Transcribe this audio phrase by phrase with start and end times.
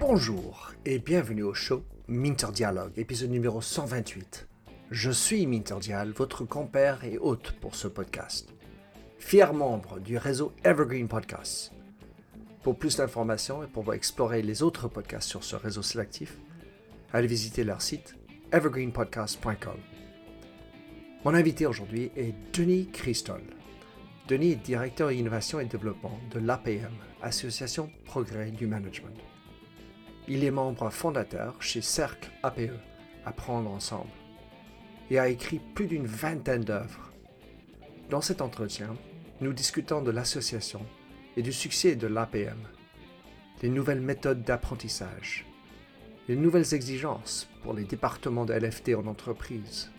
[0.00, 4.48] Bonjour et bienvenue au show Minter Dialogue, épisode numéro 128.
[4.90, 8.48] Je suis Minter Dial, votre compère et hôte pour ce podcast.
[9.18, 11.72] Fier membre du réseau Evergreen Podcasts.
[12.64, 16.38] Pour plus d'informations et pour explorer les autres podcasts sur ce réseau sélectif,
[17.12, 18.16] allez visiter leur site
[18.50, 19.78] evergreenpodcast.com.
[21.24, 23.42] Mon invité aujourd'hui est Denis Christol.
[24.30, 29.18] Denis est directeur innovation et développement de l'APM, Association Progrès du Management.
[30.28, 32.70] Il est membre fondateur chez Cercle APE,
[33.24, 34.12] Apprendre ensemble,
[35.10, 37.10] et a écrit plus d'une vingtaine d'œuvres.
[38.08, 38.94] Dans cet entretien,
[39.40, 40.86] nous discutons de l'association
[41.36, 42.68] et du succès de l'APM,
[43.62, 45.44] les nouvelles méthodes d'apprentissage,
[46.28, 49.90] les nouvelles exigences pour les départements de LFT en entreprise,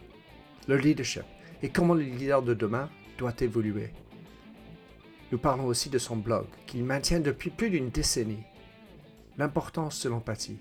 [0.69, 1.25] le leadership
[1.61, 3.91] et comment le leader de demain doit évoluer.
[5.31, 8.43] Nous parlons aussi de son blog qu'il maintient depuis plus d'une décennie
[9.37, 10.59] l'importance de l'empathie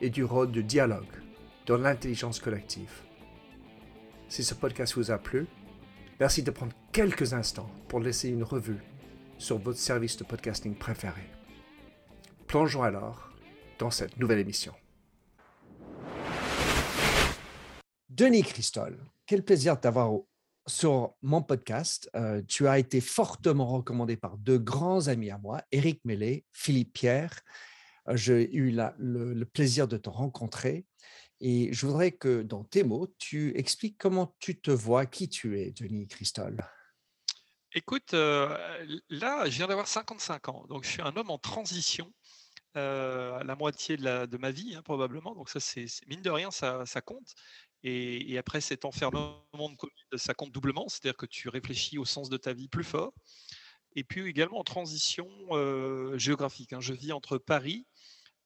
[0.00, 1.20] et du rôle de dialogue
[1.66, 3.02] dans l'intelligence collective.
[4.28, 5.46] Si ce podcast vous a plu,
[6.20, 8.80] merci de prendre quelques instants pour laisser une revue
[9.36, 11.22] sur votre service de podcasting préféré.
[12.46, 13.32] Plongeons alors
[13.80, 14.74] dans cette nouvelle émission.
[18.08, 18.96] Denis Christol,
[19.26, 20.12] quel plaisir d'avoir
[20.66, 22.10] sur mon podcast.
[22.16, 26.92] Euh, tu as été fortement recommandé par deux grands amis à moi, Éric Mellet, Philippe
[26.92, 27.42] Pierre
[28.12, 30.86] j'ai eu le, plaisir de te rencontrer
[31.40, 35.60] et je voudrais que dans tes mots, tu expliques comment tu te vois, qui tu
[35.60, 36.56] es, Denis Christol.
[37.72, 42.12] Écoute, là, je viens d'avoir 55 ans, donc je suis un homme en transition.
[42.74, 45.34] la moitié de, ma vie, hein, probablement.
[45.34, 47.34] Donc, ça, c'est mine de rien, ça, compte.
[47.82, 49.43] Et, après cet enfermement
[50.16, 53.12] ça compte doublement, c'est-à-dire que tu réfléchis au sens de ta vie plus fort.
[53.96, 55.28] Et puis également en transition
[56.16, 56.72] géographique.
[56.72, 56.80] Hein.
[56.80, 57.86] Je vis entre Paris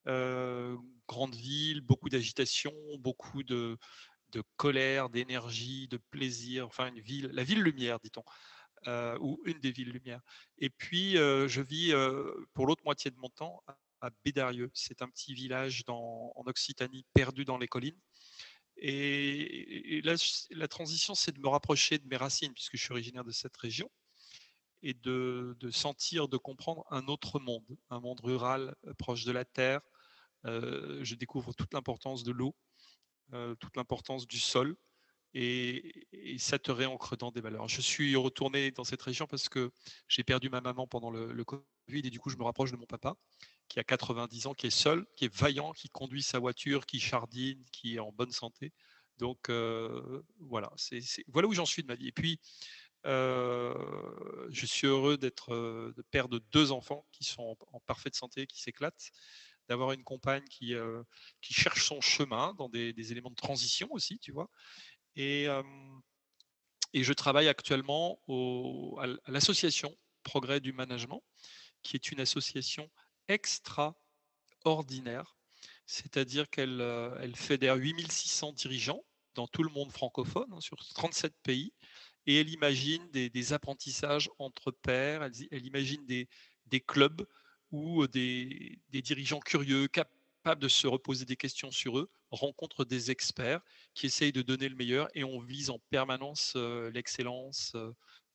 [0.08, 3.78] euh, grande ville, beaucoup d'agitation, beaucoup de,
[4.56, 8.22] colère, d'énergie, de plaisir, enfin une ville, la ville lumière, dit-on,
[8.86, 10.20] euh, ou une des villes lumières.
[10.58, 11.92] Et puis, euh, je vis
[12.54, 13.62] pour l'autre moitié de mon temps
[14.00, 14.70] à Bédarieux.
[14.74, 17.98] C'est un petit village en Occitanie perdu dans les collines.
[18.80, 20.02] Et,
[20.50, 23.56] la transition, c'est de me rapprocher de mes racines, puisque je suis originaire de cette
[23.56, 23.90] région,
[24.82, 29.44] et de, de sentir, de comprendre un autre monde, un monde rural proche de la
[29.44, 29.80] terre,
[30.44, 32.54] je découvre toute l'importance de l'eau,
[33.58, 34.76] toute l'importance du sol,
[35.34, 37.68] et, ça te réancre dans des valeurs.
[37.68, 39.70] Je suis retourné dans cette région parce que
[40.08, 42.86] j'ai perdu ma maman pendant le, Covid, et du coup, je me rapproche de mon
[42.86, 43.14] papa,
[43.68, 47.00] qui a 90 ans, qui est seul, qui est vaillant, qui conduit sa voiture, qui
[47.00, 48.72] chardine, qui est en bonne santé.
[49.18, 49.50] Donc
[50.38, 52.08] voilà, c'est, voilà où j'en suis de ma vie.
[52.08, 52.38] Et puis,
[53.04, 58.62] je suis heureux d'être de père de deux enfants qui sont en parfaite santé, qui
[58.62, 59.10] s'éclatent
[59.68, 61.02] d'avoir une compagne qui, euh,
[61.40, 64.50] qui cherche son chemin dans des, éléments de transition aussi, tu vois.
[65.18, 65.46] Et,
[66.94, 68.18] et je travaille actuellement
[68.98, 71.22] à l'association Progrès du Management,
[71.82, 72.90] qui est une association
[73.28, 75.36] extraordinaire,
[75.86, 81.72] c'est-à-dire qu'elle euh, fédère 8600 dirigeants dans tout le monde francophone, hein, sur 37 pays,
[82.26, 86.28] et elle imagine des, apprentissages entre pairs, elle, imagine des,
[86.66, 87.26] des clubs
[87.70, 93.60] où des, dirigeants curieux, capables de se reposer des questions sur eux, rencontrent des experts
[93.94, 96.56] qui essayent de donner le meilleur et on vise en permanence
[96.92, 97.74] l'excellence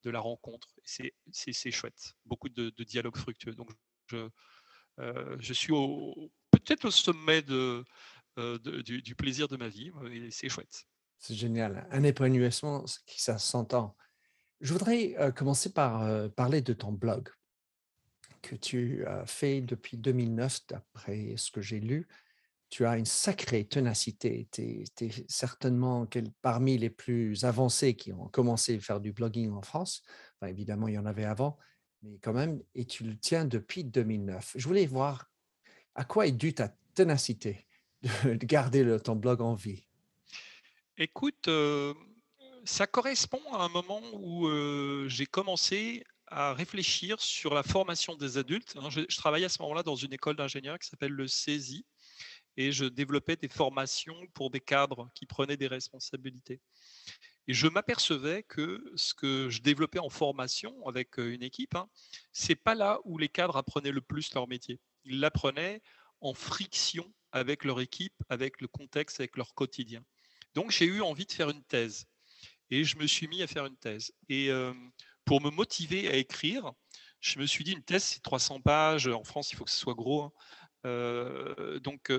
[0.03, 0.75] de la rencontre.
[0.83, 3.55] C'est chouette, beaucoup de, dialogues fructueux.
[3.55, 3.71] Donc
[4.07, 4.29] je,
[4.97, 5.73] je suis
[6.51, 10.85] peut-être au sommet du, plaisir de ma vie et c'est chouette.
[11.17, 13.95] C'est génial, un épanouissement qui s'entend.
[14.59, 17.29] Je voudrais commencer par parler de ton blog
[18.43, 22.07] que tu as fait depuis 2009, d'après ce que j'ai lu.
[22.69, 24.47] Tu as une sacrée ténacité.
[24.51, 26.07] Tu es, certainement
[26.41, 30.03] parmi les plus avancés qui ont commencé à faire du blogging en France.
[30.45, 31.57] évidemment, il y en avait avant,
[32.01, 34.53] mais quand même, et tu le tiens depuis 2009.
[34.55, 35.31] Je voulais voir
[35.95, 37.65] à quoi est due ta ténacité
[38.01, 39.87] de, garder ton blog en vie?
[40.97, 41.93] Écoute, euh,
[42.65, 48.37] ça correspond à un moment où euh, j'ai commencé à réfléchir sur la formation des
[48.39, 48.75] adultes.
[48.77, 51.85] Hein, je, travaillais à ce moment-là dans une école d'ingénieurs qui s'appelle le CESI
[52.57, 56.59] et je développais des formations pour des cadres qui prenaient des responsabilités.
[57.47, 61.87] Et je m'apercevais que ce que je développais en formation avec euh, une équipe, hein,
[62.31, 64.79] c'est pas là où les cadres apprenaient le plus leur métier.
[65.03, 65.81] Ils l'apprenaient
[66.21, 70.03] en friction avec leur équipe, avec le contexte, avec leur quotidien.
[70.55, 72.05] Donc j'ai eu envie de faire une thèse
[72.71, 74.13] et je me suis mis à faire une thèse.
[74.29, 74.73] Et euh,
[75.25, 76.71] pour me motiver à écrire,
[77.19, 79.07] je me suis dit, une thèse, c'est 300 pages.
[79.07, 80.23] En France, il faut que ce soit gros.
[80.83, 81.79] Hein.
[81.83, 82.11] donc,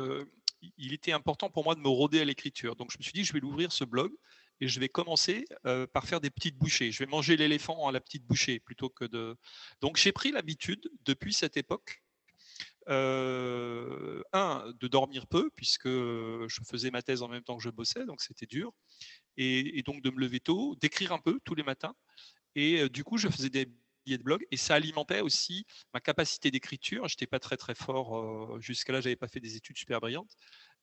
[0.78, 2.74] il était important pour moi de me rôder à l'écriture.
[2.74, 4.12] Donc, je me suis dit, je vais l'ouvrir ce blog
[4.60, 5.44] et je vais commencer
[5.92, 6.90] par faire des petites bouchées.
[6.90, 9.36] Je vais manger l'éléphant à la petite bouchée plutôt que de.
[9.82, 12.02] Donc, j'ai pris l'habitude depuis cette époque.
[12.86, 18.06] un, de dormir peu, puisque je faisais ma thèse en même temps que je bossais,
[18.06, 18.72] donc c'était dur.
[19.36, 21.94] Et, donc de me lever tôt, d'écrire un peu tous les matins.
[22.54, 23.66] Et du coup, je faisais des
[24.04, 27.08] billets de blog et ça alimentait aussi ma capacité d'écriture.
[27.08, 30.36] Je n'étais pas très très fort jusqu'à là, j'avais pas fait des études super brillantes.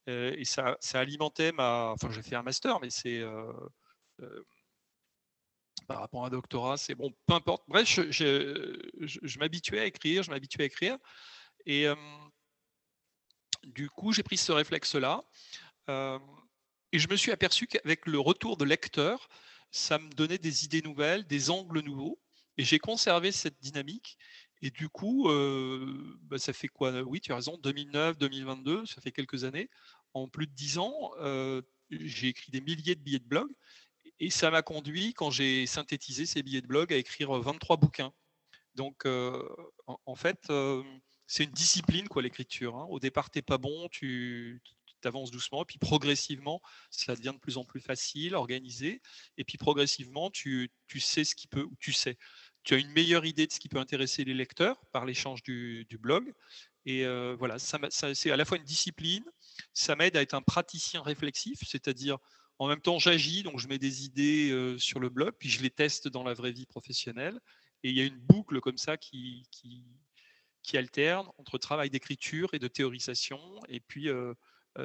[0.07, 1.91] et ça, ça, alimentait ma.
[1.91, 3.21] Enfin, j'ai fait un master, mais c'est.
[5.87, 7.63] par rapport à un doctorat, c'est bon, peu importe.
[7.67, 10.97] Bref, je, m'habituais à écrire, je m'habituais à écrire.
[11.65, 11.87] Et
[13.63, 15.23] du coup, j'ai pris ce réflexe-là.
[15.87, 19.29] et je me suis aperçu qu'avec le retour de lecteur,
[19.71, 22.19] ça me donnait des idées nouvelles, des angles nouveaux.
[22.57, 24.17] Et j'ai conservé cette dynamique.
[24.61, 25.27] Et du coup,
[26.23, 27.01] bah, ça fait quoi?
[27.01, 29.69] Oui, tu as raison, 2009, 2022, ça fait quelques années.
[30.13, 31.11] En plus de 10 ans,
[31.89, 33.49] j'ai écrit des milliers de billets de blog.
[34.19, 38.13] Et ça m'a conduit, quand j'ai synthétisé ces billets de blog, à écrire 23 bouquins.
[38.75, 39.05] Donc,
[39.87, 40.51] en, fait,
[41.25, 42.75] c'est une discipline, quoi, l'écriture.
[42.75, 42.85] Hein.
[42.89, 44.61] Au départ, tu n'es pas bon, tu
[45.05, 49.01] avances doucement, puis progressivement, ça devient de plus en plus facile, organisé,
[49.37, 52.17] et puis progressivement, tu, tu sais ce qui peut, ou tu sais,
[52.63, 55.85] tu as une meilleure idée de ce qui peut intéresser les lecteurs par l'échange du,
[55.99, 56.33] blog.
[56.85, 59.23] Et euh, voilà, ça, c'est à la fois une discipline,
[59.73, 62.17] ça m'aide à être un praticien réflexif, c'est-à-dire
[62.59, 65.61] en même temps j'agis, donc je mets des idées euh, sur le blog, puis je
[65.61, 67.39] les teste dans la vraie vie professionnelle.
[67.83, 69.83] Et il y a une boucle comme ça qui, qui,
[70.61, 74.33] qui alterne entre travail d'écriture et de théorisation, et puis euh,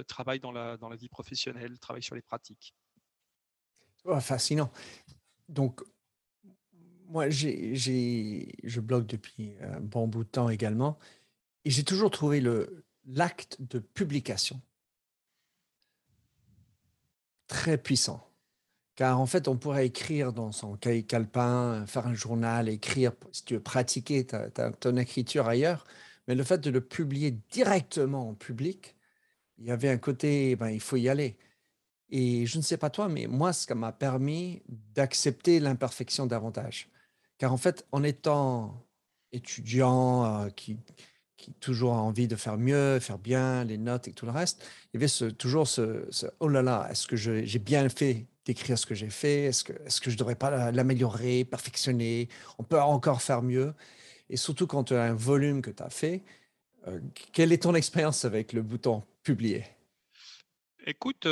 [0.07, 2.75] travail dans la, dans la vie professionnelle, travail sur les pratiques.
[4.05, 4.71] Oh, fascinant.
[5.49, 5.81] Donc,
[7.09, 10.99] moi, j'ai, je blogue depuis un bon bout de temps également,
[11.65, 12.43] et j'ai toujours trouvé
[13.05, 14.61] l'acte de publication
[17.47, 18.29] très puissant.
[18.97, 23.45] Car en fait, on pourrait écrire dans son cahier calepin, faire un journal, écrire, si
[23.45, 25.85] tu veux pratiquer ta, ton écriture ailleurs,
[26.27, 28.96] mais le fait de le publier directement en public,
[29.59, 31.37] il y avait un côté, ben, il faut y aller.
[32.11, 34.63] Et je ne sais pas toi, mais moi, ça m'a permis
[34.95, 36.89] d'accepter l'imperfection davantage.
[37.39, 38.87] Car en fait, en étant
[39.33, 40.79] étudiant euh, qui,
[41.37, 44.65] qui toujours a envie de faire mieux, faire bien, les notes et tout le reste,
[44.87, 46.09] il y avait ce, toujours ce,
[46.41, 49.45] oh là là, est-ce que j'ai bien fait d'écrire ce que j'ai fait?
[49.45, 52.29] Est-ce que, est que je ne devrais pas l'améliorer, perfectionner?
[52.59, 53.75] On peut encore faire mieux.
[54.31, 56.23] Et surtout quand tu as un volume que tu as fait,
[56.89, 57.01] euh,
[57.33, 59.03] quelle est ton expérience avec le bouton?
[60.89, 61.27] Écoute,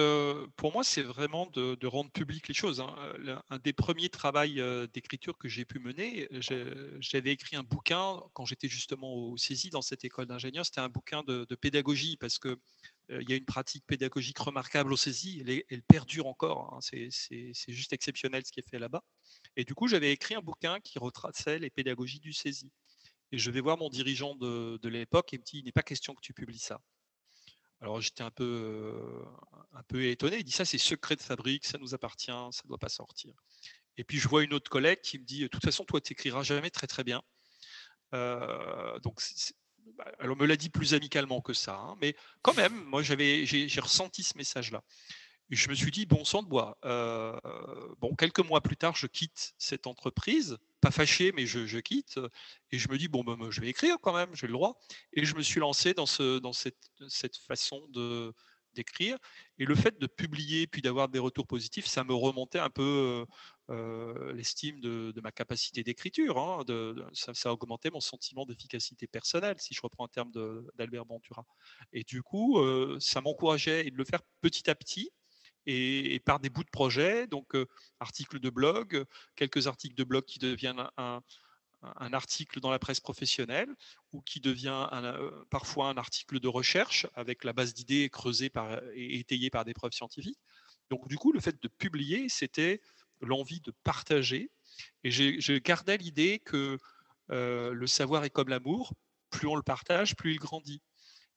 [0.56, 2.81] pour moi, c'est vraiment de, rendre public les choses.
[2.81, 2.96] Hein.
[3.50, 6.29] Un des premiers travaux d'écriture que j'ai pu mener,
[6.99, 10.64] j'avais écrit un bouquin quand j'étais justement au CESI dans cette école d'ingénieur.
[10.67, 12.58] C'était un bouquin de, pédagogie parce que
[13.11, 15.44] il y a une pratique pédagogique remarquable au CESI.
[15.47, 16.75] Elle, elle perdure encore.
[16.75, 16.81] Hein.
[16.81, 19.05] C'est juste exceptionnel ce qui est fait là-bas.
[19.55, 22.73] Et du coup, j'avais écrit un bouquin qui retraçait les pédagogies du CESI.
[23.31, 25.85] Et je vais voir mon dirigeant de, de l'époque et me dit, il n'est pas
[25.85, 26.81] question que tu publies ça.
[27.81, 28.94] Alors j'étais un peu,
[29.73, 30.38] un peu étonné.
[30.38, 33.35] Il dit ça, c'est secret de fabrique, ça nous appartient, ça ne doit pas sortir.
[33.97, 36.12] Et puis je vois une autre collègue qui me dit, de toute façon, toi, tu
[36.12, 37.23] n'écriras jamais très très bien.
[38.12, 39.21] donc,
[39.97, 43.81] bah, elle me l'a dit plus amicalement que ça, hein, mais quand même, moi, j'ai,
[43.81, 44.83] ressenti ce message-là.
[45.51, 46.79] Je me suis dit, bon sang de bois.
[48.01, 52.21] bon, quelques mois plus tard, je quitte cette entreprise pas fâché, mais je, quitte.
[52.71, 54.79] Et je me dis, bon, ben, je vais écrire quand même, j'ai le droit.
[55.15, 56.77] Et je me suis lancé dans, ce, dans cette,
[57.47, 57.89] façon
[58.75, 59.17] d'écrire.
[59.59, 63.25] Et le fait de publier puis d'avoir des retours positifs, ça me remontait un peu
[63.71, 66.37] euh, l'estime de, ma capacité d'écriture.
[66.39, 66.65] Hein,
[67.15, 70.33] ça, augmentait mon sentiment d'efficacité personnelle, si je reprends un terme
[70.75, 71.47] d'Albert Ventura.
[71.95, 72.59] Et du coup,
[73.01, 75.11] ça m'encourageait de le faire petit à petit
[75.66, 77.56] et, par des bouts de projet, donc
[78.00, 79.04] articles de blog,
[79.37, 81.21] quelques articles de blog qui deviennent un,
[82.12, 83.68] article dans la presse professionnelle
[84.12, 84.88] ou qui devient
[85.50, 88.50] parfois un article de recherche avec la base d'idées creusée
[88.94, 90.40] et étayée par des preuves scientifiques.
[90.88, 92.80] Donc du coup, le fait de publier, c'était
[93.21, 94.50] l'envie de partager.
[95.02, 96.78] Et je gardais l'idée que
[97.28, 98.94] le savoir est comme l'amour,
[99.30, 100.80] plus on le partage, plus il grandit.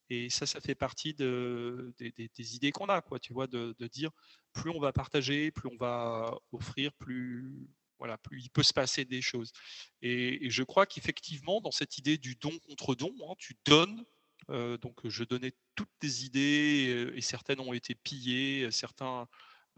[0.09, 4.11] Et ça, ça fait partie de, des, idées qu'on a, quoi, tu vois, de, dire
[4.53, 7.67] plus on va partager, plus on va offrir, plus,
[7.99, 9.51] voilà, plus il peut se passer des choses.
[10.01, 14.03] Et, je crois qu'effectivement, dans cette idée du don contre don, hein, tu donnes.
[14.49, 18.71] Euh, donc, je donnais toutes tes idées et certaines ont été pillées.
[18.71, 19.27] Certains,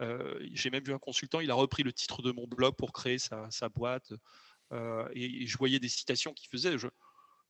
[0.00, 2.92] euh, j'ai même vu un consultant, il a repris le titre de mon blog pour
[2.92, 4.12] créer sa, boîte.
[5.14, 6.76] et, je voyais des citations qu'il faisait.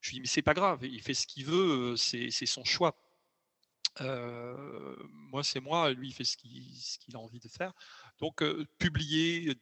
[0.00, 2.97] Je lui dis, mais c'est pas grave, il fait ce qu'il veut, c'est son choix.
[3.99, 7.73] moi, c'est moi, lui, il fait ce qu'il a envie de faire.
[8.19, 8.42] Donc,
[8.78, 9.54] publier,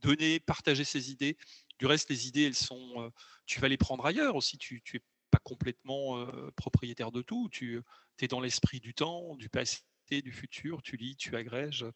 [0.00, 1.36] donner, partager ses idées.
[1.78, 3.12] Du reste, les idées, elles sont,
[3.46, 4.56] tu vas les prendre ailleurs aussi.
[4.56, 7.48] Tu, tu es pas complètement propriétaire de tout.
[7.50, 7.82] Tu
[8.20, 10.82] es dans l'esprit du temps, du passé, du futur.
[10.82, 11.86] Tu lis, tu agrèges.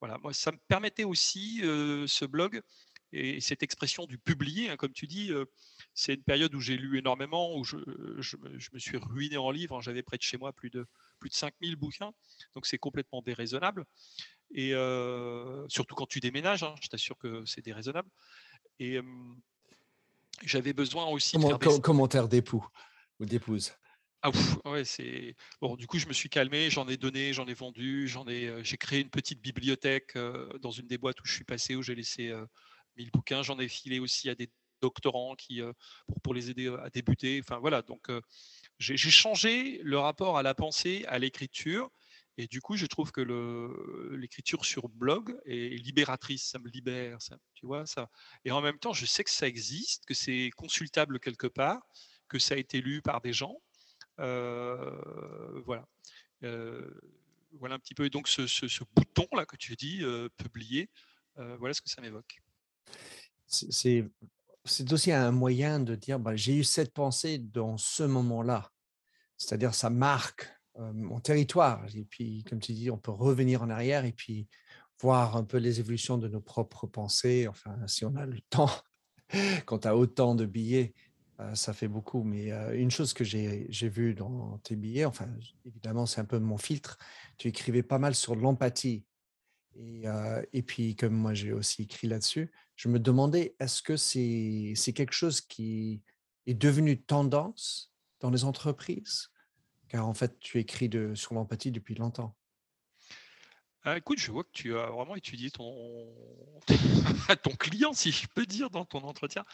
[0.00, 0.18] Voilà.
[0.18, 2.62] Moi, ça me permettait aussi ce blog
[3.12, 5.32] et cette expression du publier, hein, comme tu dis,
[5.94, 9.76] c'est une période où j'ai lu énormément, où je, me suis ruiné en livres.
[9.76, 9.80] Hein.
[9.80, 10.86] J'avais près de chez moi plus de,
[11.18, 12.12] plus de 5000 bouquins,
[12.54, 13.84] donc c'est complètement déraisonnable.
[14.54, 14.72] Et
[15.68, 18.10] surtout quand tu déménages, hein, je t'assure que c'est déraisonnable.
[18.78, 18.98] Et
[20.44, 22.66] j'avais besoin aussi de faire commentaire d'époux
[23.20, 23.72] ou d'épouse.
[24.20, 24.30] Ah
[24.64, 25.76] ouais, c'est bon.
[25.76, 28.76] Du coup, je me suis calmé, j'en ai donné, j'en ai vendu, j'en ai, j'ai
[28.76, 30.18] créé une petite bibliothèque
[30.60, 32.34] dans une des boîtes où je suis passé, où j'ai laissé
[32.98, 33.42] 1000 bouquins.
[33.42, 34.50] J'en ai filé aussi à des
[34.80, 35.60] doctorants qui
[36.22, 37.40] pour, les aider à débuter.
[37.42, 38.10] Enfin voilà, donc
[38.78, 41.90] j'ai changé le rapport à la pensée, à l'écriture,
[42.40, 43.20] et du coup, je trouve que
[44.16, 47.18] l'écriture sur blog est libératrice, ça me libère,
[47.54, 48.08] tu vois ça.
[48.44, 51.82] Et en même temps, je sais que ça existe, que c'est consultable quelque part,
[52.28, 53.60] que ça a été lu par des gens.
[54.20, 55.88] Euh, voilà.
[56.44, 56.88] Euh,
[57.54, 58.04] voilà un petit peu.
[58.04, 60.88] Et donc, ce, bouton là que tu dis, euh, publier,
[61.34, 62.40] voilà ce que ça m'évoque.
[63.46, 68.70] C'est aussi un moyen de dire bah, j'ai eu cette pensée dans ce moment-là.
[69.36, 71.84] C'est-à-dire, ça marque mon territoire.
[71.94, 74.48] Et puis, comme tu dis, on peut revenir en arrière et puis
[75.00, 77.46] voir un peu les évolutions de nos propres pensées.
[77.48, 78.70] Enfin, si on a le temps,
[79.66, 80.94] quand tu as autant de billets,
[81.54, 82.24] ça fait beaucoup.
[82.24, 85.28] Mais une chose que j'ai vue dans tes billets, enfin,
[85.64, 86.98] évidemment, c'est un peu mon filtre,
[87.36, 89.04] tu écrivais pas mal sur l'empathie.
[89.76, 90.04] Et,
[90.52, 95.12] et, puis, comme moi, j'ai aussi écrit là-dessus, je me demandais, est-ce que c'est quelque
[95.12, 96.00] chose qui
[96.46, 99.32] est devenu tendance dans les entreprises?
[99.88, 102.36] Car en fait, tu écris sur l'empathie depuis longtemps.
[103.82, 106.06] Ah, écoute, je vois que tu as vraiment étudié ton,
[107.58, 109.44] client, si je peux dire, dans ton entretien.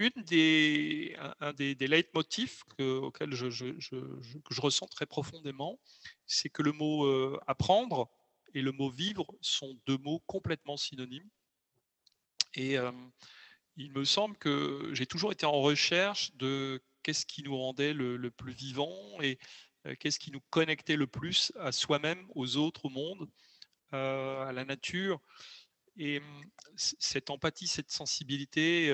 [0.00, 5.78] une des, un, des, leitmotifs auxquels je, je, je, ressens très profondément,
[6.26, 7.06] c'est que le mot
[7.46, 8.10] apprendre
[8.54, 11.30] et le mot vivre sont deux mots complètement synonymes.
[12.54, 12.76] Et
[13.76, 18.30] il me semble que j'ai toujours été en recherche de qu'est-ce qui nous rendait le,
[18.30, 19.38] plus vivant et
[19.98, 23.28] qu'est-ce qui nous connectait le plus à soi-même, aux autres, au monde,
[23.92, 25.20] à la nature.
[25.96, 26.42] Et mmh,
[26.76, 28.90] cette empathie, cette sensibilité,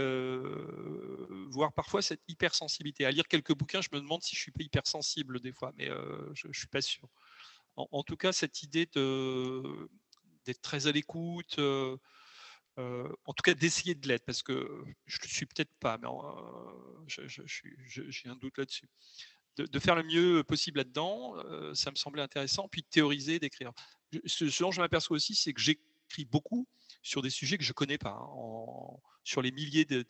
[1.50, 3.04] voire parfois cette hypersensibilité.
[3.04, 5.88] À lire quelques bouquins, je me demande si je suis pas hypersensible des fois, mais
[6.34, 7.08] je ne suis pas sûr.
[7.76, 11.58] En, tout cas, cette idée d'être très à l'écoute,
[12.78, 16.08] en tout cas d'essayer de l'être, parce que je ne suis peut-être pas, mais
[17.06, 18.88] j'ai un doute là-dessus.
[19.56, 21.34] De, faire le mieux possible là-dedans,
[21.74, 23.72] ça me semblait intéressant, puis de théoriser, d'écrire.
[24.26, 26.68] Ce, dont je m'aperçois aussi, c'est que j'écris beaucoup
[27.02, 28.18] sur des sujets que je ne connais pas.
[28.20, 30.02] Hein, sur les milliers de,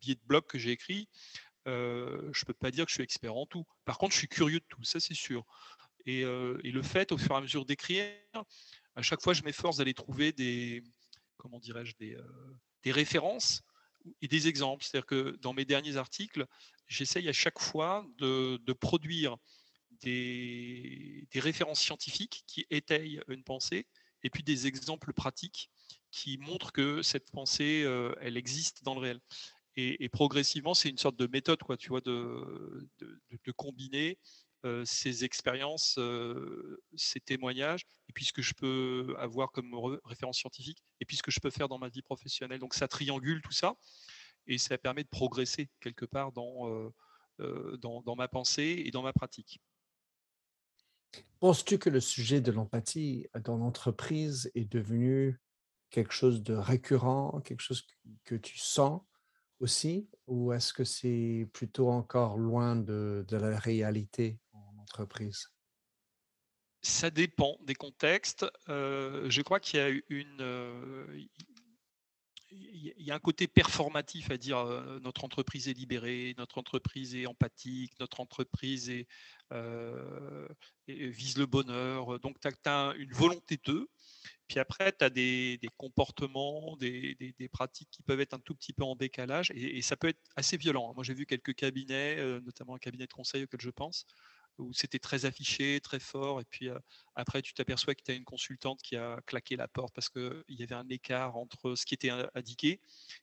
[0.00, 1.08] billets de blog que j'ai écrits,
[1.66, 3.66] je ne peux pas dire que je suis expert en tout.
[3.84, 5.44] Par contre, je suis curieux de tout, ça c'est sûr.
[6.06, 8.14] Et, le fait, au fur et à mesure d'écrire,
[8.98, 10.82] à chaque fois, je m'efforce d'aller trouver des,
[11.36, 13.62] comment dirais-je, des, euh, références
[14.22, 14.82] et des exemples.
[14.82, 16.44] C'est-à-dire que dans mes derniers articles,
[16.88, 19.36] j'essaye à chaque fois de, produire
[20.00, 23.86] des, références scientifiques qui étayent une pensée
[24.24, 25.70] et puis des exemples pratiques
[26.10, 29.20] qui montrent que cette pensée, euh, elle existe dans le réel.
[29.76, 34.18] Et, progressivement, c'est une sorte de méthode, quoi, tu vois, de, de combiner
[34.84, 35.98] ces expériences,
[36.96, 39.74] ces témoignages, et puis ce que je peux avoir comme
[40.04, 42.58] référence scientifique, et puis ce que je peux faire dans ma vie professionnelle.
[42.58, 43.74] Donc ça triangule tout ça,
[44.46, 46.92] et ça permet de progresser quelque part dans,
[47.38, 49.60] dans, dans, ma pensée et dans ma pratique.
[51.40, 55.40] Penses-tu que le sujet de l'empathie dans l'entreprise est devenu
[55.90, 57.86] quelque chose de récurrent, quelque chose
[58.24, 59.02] que tu sens
[59.60, 64.38] aussi, ou est-ce que c'est plutôt encore loin de, de la réalité?
[66.82, 68.46] Ça dépend des contextes.
[68.68, 71.24] Euh, je crois qu'il y a une, euh,
[72.50, 77.14] il y a un côté performatif à dire euh, notre entreprise est libérée, notre entreprise
[77.16, 79.08] est empathique, notre entreprise est,
[80.86, 82.20] vise le bonheur.
[82.20, 83.88] Donc, tu as, une volonté d'eux.
[84.46, 88.84] Puis après, tu as des, comportements, des, pratiques qui peuvent être un tout petit peu
[88.84, 90.94] en décalage et, et ça peut être assez violent.
[90.94, 94.06] Moi, j'ai vu quelques cabinets, notamment un cabinet de conseil auquel je pense,
[94.58, 96.68] où c'était très affiché, très fort, et puis
[97.14, 100.42] après tu t'aperçois que tu as une consultante qui a claqué la porte parce qu'il
[100.48, 102.80] y avait un écart entre ce qui était indiqué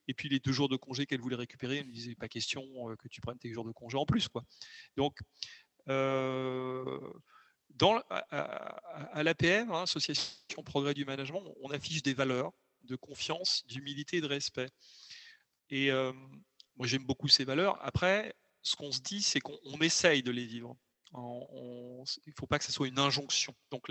[0.08, 1.78] et puis les deux jours de congé qu'elle voulait récupérer.
[1.78, 2.62] Elle me disait pas question
[2.96, 4.28] que tu prennes tes jours de congé en plus.
[4.28, 4.44] Quoi.
[4.96, 5.18] Donc,
[5.88, 5.92] à,
[9.22, 12.52] l'APM, hein, Association Progrès du Management, on affiche des valeurs
[12.84, 14.68] de confiance, d'humilité et de respect.
[15.70, 15.90] Et
[16.76, 17.78] moi, j'aime beaucoup ces valeurs.
[17.84, 20.76] Après, ce qu'on se dit, c'est qu'on essaye de les vivre.
[21.16, 23.54] Il ne faut pas que ce soit une injonction.
[23.70, 23.90] Donc,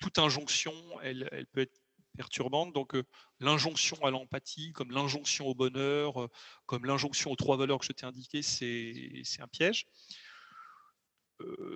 [0.00, 1.80] toute injonction, elle, peut être
[2.16, 2.72] perturbante.
[2.72, 2.96] Donc,
[3.40, 6.28] l'injonction à l'empathie, comme l'injonction au bonheur,
[6.66, 9.86] comme l'injonction aux trois valeurs que je t'ai indiquées, c'est un piège.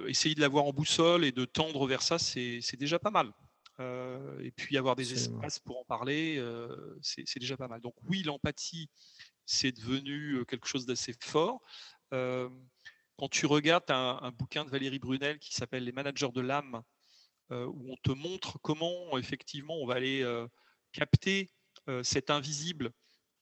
[0.07, 3.33] essayer de l'avoir en boussole et de tendre vers ça, c'est déjà pas mal.
[4.41, 6.43] et puis avoir des espaces pour en parler,
[7.03, 7.81] c'est déjà pas mal.
[7.81, 8.89] Donc oui, l'empathie,
[9.45, 11.61] c'est devenu quelque chose d'assez fort.
[13.19, 16.83] Quand tu regardes un, bouquin de Valérie Brunel qui s'appelle Les managers de l'âme,
[17.51, 20.25] où on te montre comment effectivement on va aller
[20.93, 21.51] capter
[22.03, 22.93] cet invisible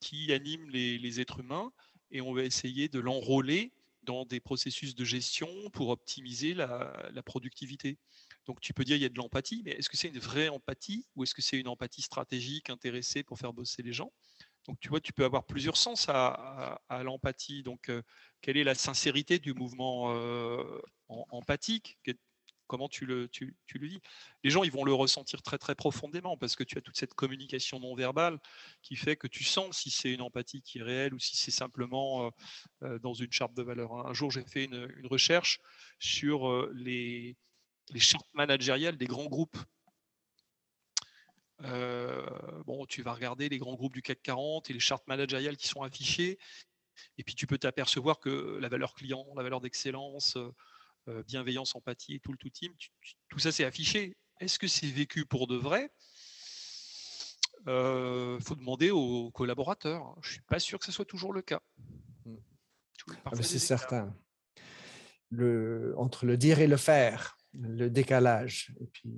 [0.01, 1.73] qui anime les, êtres humains
[2.11, 7.23] et on va essayer de l'enrôler dans des processus de gestion pour optimiser la, la,
[7.23, 7.99] productivité.
[8.47, 10.49] Donc tu peux dire il y a de l'empathie, mais est-ce que c'est une vraie
[10.49, 14.13] empathie ou est-ce que c'est une empathie stratégique intéressée pour faire bosser les gens?
[14.67, 17.63] Donc, tu vois, tu peux avoir plusieurs sens à, l'empathie.
[17.63, 18.03] Donc, euh,
[18.41, 21.99] quelle est la sincérité du mouvement euh, empathique?
[22.67, 24.01] Comment tu le, tu, le dis
[24.43, 27.15] Les gens, ils vont le ressentir très, très profondément parce que tu as toute cette
[27.15, 28.41] communication non verbale
[28.83, 31.53] qui fait que tu sens si c'est une empathie qui est réelle ou si c'est
[31.53, 32.33] simplement
[32.83, 33.93] euh, dans une charte de valeur.
[34.05, 35.61] Un jour, j'ai fait une, recherche
[36.01, 37.37] sur les,
[37.91, 39.59] les chartes managériales des grands groupes
[41.61, 45.69] bon, tu vas regarder les grands groupes du CAC 40 et les chartes managériales qui
[45.69, 46.39] sont affichées.
[47.19, 50.39] Et puis tu peux t'apercevoir que la valeur client, la valeur d'excellence,
[51.27, 52.73] bienveillance, empathie et tout le tout team,
[53.29, 54.17] tout ça c'est affiché.
[54.41, 55.91] Est-ce que c'est vécu pour de vrai?
[57.67, 60.15] Il faut demander aux collaborateurs.
[60.23, 61.61] Je ne suis pas sûr que ce soit toujours le cas.
[62.25, 62.37] Mmh.
[63.25, 64.15] Ah, c'est certain.
[65.31, 68.73] Le, entre le dire et le faire, le décalage.
[68.81, 69.11] Et puis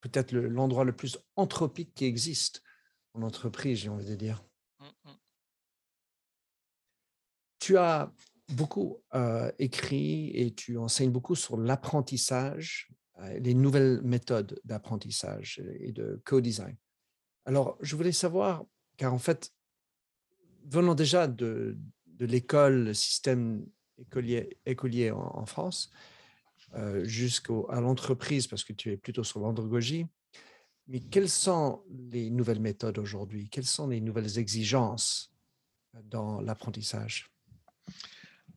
[0.00, 2.62] peut-être l'endroit le, plus anthropique qui existe
[3.14, 4.44] en entreprise, j'ai envie de dire.
[4.78, 5.10] Mmh, mmh.
[7.58, 8.12] Tu as
[8.48, 15.92] beaucoup euh, écrit et tu enseignes beaucoup sur l'apprentissage, euh, les nouvelles méthodes d'apprentissage et
[15.92, 16.76] de co-design.
[17.44, 18.64] Alors, je voulais savoir,
[18.96, 19.52] car en fait,
[20.64, 23.66] venant déjà de, de l'école, le système
[23.98, 25.90] écolier, écolier en France,
[27.02, 30.06] jusqu'à l'entreprise, parce que tu es plutôt sur l'andragogie.
[30.88, 33.48] Mais quelles sont les nouvelles méthodes aujourd'hui?
[33.48, 35.32] Quelles sont les nouvelles exigences
[36.04, 37.28] dans l'apprentissage?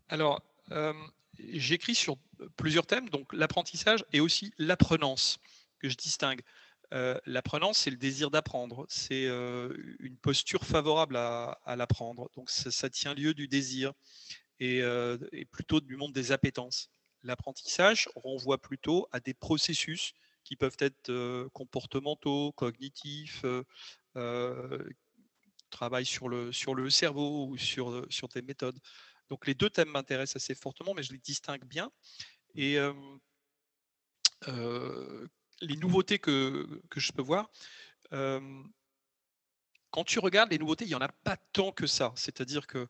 [0.10, 0.94] Alors, euh,
[1.40, 2.18] j'écris sur
[2.56, 5.40] plusieurs thèmes, donc l'apprentissage et aussi l'apprenance,
[5.80, 6.42] que je distingue.
[6.94, 12.30] Euh, l'apprenance, c'est le désir d'apprendre, c'est une posture favorable à, l'apprendre.
[12.36, 13.94] Donc ça, tient lieu du désir
[14.60, 14.80] et,
[15.32, 16.92] et, plutôt du monde des appétences
[17.24, 23.46] l'apprentissage renvoie plutôt à des processus qui peuvent être comportementaux, cognitifs,
[25.70, 28.80] travail sur le, sur le cerveau ou sur, sur des méthodes.
[29.30, 31.92] Donc les deux thèmes m'intéressent assez fortement, mais je les distingue bien.
[32.56, 32.78] Et
[34.48, 37.50] les nouveautés que, que, je peux voir,
[39.92, 42.14] quand tu regardes les nouveautés, il n'y en a pas tant que ça.
[42.16, 42.88] C'est-à-dire que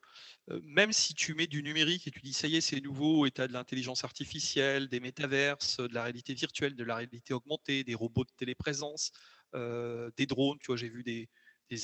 [0.62, 3.30] même si tu mets du numérique et tu dis ça y est, c'est nouveau, et
[3.30, 7.84] tu as de l'intelligence artificielle, des métaverses, de la réalité virtuelle, de la réalité augmentée,
[7.84, 9.12] des robots de téléprésence,
[9.54, 11.28] des drones, tu vois, j'ai vu des,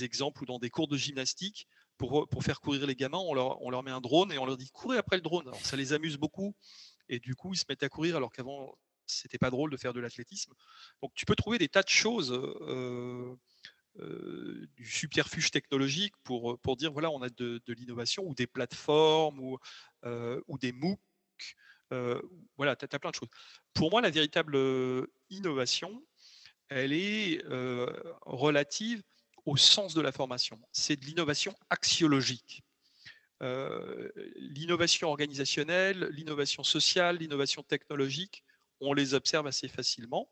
[0.05, 3.71] exemples où dans des cours de gymnastique, pour, faire courir les gamins, on leur, on
[3.71, 5.47] leur, met un drone et on leur dit courez après le drone.
[5.49, 6.55] Alors, ça les amuse beaucoup
[7.09, 8.77] et du coup, ils se mettent à courir alors qu'avant,
[9.07, 10.53] c'était pas drôle de faire de l'athlétisme.
[11.03, 12.33] Donc, tu peux trouver des tas de choses.
[12.33, 13.35] Euh,
[13.99, 19.41] du subterfuge technologique pour, euh, pour dire voilà, on a de, l'innovation ou des plateformes
[19.41, 19.59] ou,
[20.05, 21.01] euh, ou des MOOC.
[22.57, 23.29] voilà, tu as, plein de choses.
[23.73, 24.59] Pour moi, la véritable
[25.31, 26.03] innovation,
[26.69, 27.43] elle est
[28.23, 29.03] relative
[29.45, 30.61] au sens de la formation.
[30.73, 32.63] C'est de l'innovation axiologique.
[33.41, 38.43] l'innovation organisationnelle, l'innovation sociale, l'innovation technologique,
[38.81, 40.29] on les observe assez facilement.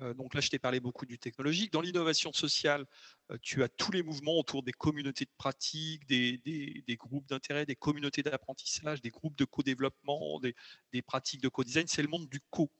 [0.00, 1.72] Euh, donc là, je t'ai parlé beaucoup du technologique.
[1.72, 2.84] Dans l'innovation sociale,
[3.30, 7.76] euh, tu as tous les mouvements autour des communautés de pratique, des, groupes d'intérêt, des
[7.76, 11.86] communautés d'apprentissage, des groupes de co-développement, des, pratiques de co-design.
[11.86, 12.70] C'est le monde du co.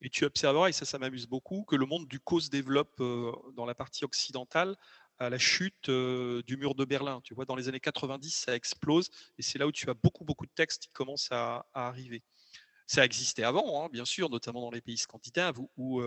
[0.00, 3.00] Et tu observeras, et ça, ça m'amuse beaucoup, que le monde du co se développe
[3.00, 4.76] euh, dans la partie occidentale
[5.18, 7.20] à la chute du mur de Berlin.
[7.22, 10.24] Tu vois, dans les années 90, ça explose, et c'est là où tu as beaucoup,
[10.24, 12.24] beaucoup de textes qui commencent à arriver
[12.92, 16.02] Ça existait avant, hein, bien sûr, notamment dans les pays scandinaves où,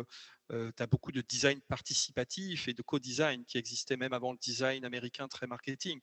[0.51, 4.85] tu as beaucoup de design participatif et de co-design qui existait même avant le design
[4.85, 5.99] américain très marketing.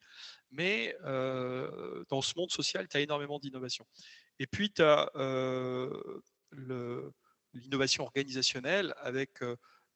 [0.51, 3.87] Mais dans ce monde social, tu as énormément d'innovation.
[4.41, 5.09] Et puis, tu as
[7.55, 9.39] l'innovation organisationnelle avec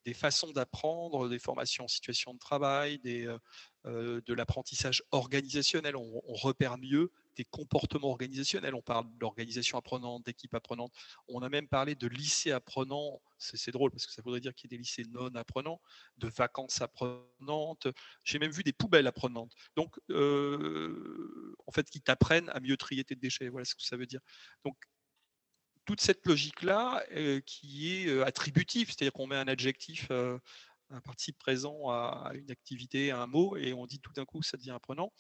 [0.05, 5.97] des façons d'apprendre, des formations en situation de travail, de l'apprentissage organisationnel.
[5.97, 8.75] On, repère mieux des comportements organisationnels.
[8.75, 10.93] On parle d'organisation apprenante, d'équipe apprenante.
[11.29, 13.21] On a même parlé de lycée apprenant.
[13.39, 15.81] C'est drôle parce que ça voudrait dire qu'il y a des lycées non apprenants,
[16.19, 17.87] de vacances apprenantes.
[18.25, 19.53] J'ai même vu des poubelles apprenantes.
[19.77, 23.49] Donc, en fait, qui t'apprennent à mieux trier tes déchets.
[23.49, 24.21] Voilà ce que ça veut dire.
[24.65, 24.77] Donc,
[25.85, 27.05] toute cette logique-là
[27.47, 30.11] qui est attributive, c'est-à-dire qu'on met un adjectif,
[30.91, 34.43] un participe présent à, une activité, à un mot, et on dit tout d'un coup
[34.43, 35.13] ça devient apprenant.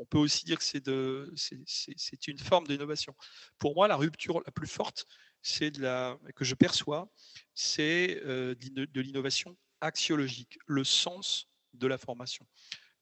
[0.00, 3.14] On peut aussi dire que c'est une forme d'innovation.
[3.58, 5.06] Pour moi, la rupture la plus forte,
[5.42, 7.10] que je perçois,
[7.54, 12.46] c'est de l'innovation axiologique, le sens de la formation.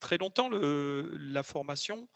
[0.00, 2.08] Très longtemps, la formation,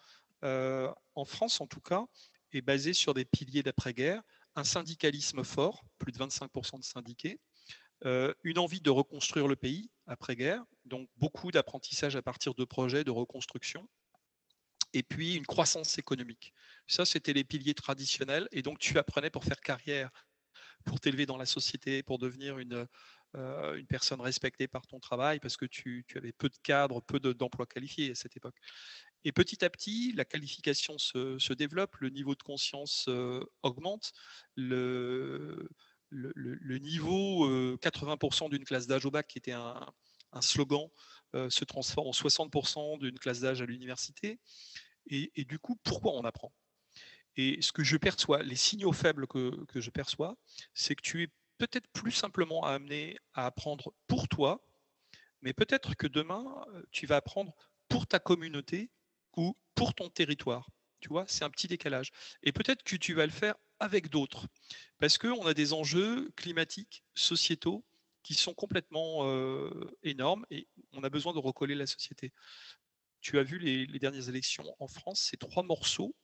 [0.43, 2.05] en France en tout cas,
[2.53, 4.23] est basée sur des piliers d'après-guerre
[4.55, 7.41] un syndicalisme fort, plus de 25% de syndiqués,
[8.05, 13.05] euh, une envie de reconstruire le pays après-guerre, donc beaucoup d'apprentissage à partir de projets
[13.05, 13.89] de reconstruction,
[14.93, 16.53] et puis une croissance économique.
[16.87, 20.11] Ça, c'était les piliers traditionnels, et donc tu apprenais pour faire carrière,
[20.85, 22.87] pour t'élever dans la société, pour devenir une,
[23.37, 27.21] euh, une personne respectée par ton travail, parce que tu, avais peu de cadres, peu
[27.21, 28.57] d'emplois qualifiés à cette époque.
[29.25, 34.13] Et petit à petit, la qualification se, développe, le niveau de conscience euh, augmente,
[34.57, 35.69] le,
[36.13, 39.87] le, niveau 80% euh, d'une classe d'âge au bac, qui était un,
[40.41, 40.89] slogan, euh,
[41.35, 44.39] se transforme en 60% d'une classe d'âge à l'université.
[45.07, 46.53] Et, du coup, pourquoi on apprend?
[47.37, 50.37] Et ce que je perçois, les signaux faibles que, que je perçois,
[50.75, 54.65] c'est que tu es peut-être plus simplement amené à apprendre pour toi,
[55.41, 57.55] mais peut-être que demain, tu vas apprendre
[57.89, 58.91] pour ta communauté
[59.37, 60.69] ou pour ton territoire.
[61.01, 62.11] Tu vois, c'est un petit décalage.
[62.43, 64.47] Et peut-être que tu vas le faire avec d'autres,
[64.99, 67.85] parce qu'on a des enjeux climatiques, sociétaux,
[68.23, 69.71] qui sont complètement euh,
[70.03, 72.33] énormes et on a besoin de recoller la société.
[73.21, 76.15] Tu as vu les, dernières élections en France, ces trois morceaux.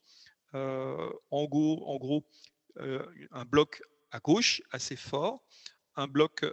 [0.53, 2.25] Euh, en gros,
[2.77, 3.81] euh, un bloc
[4.11, 5.43] à gauche assez fort,
[5.95, 6.45] un bloc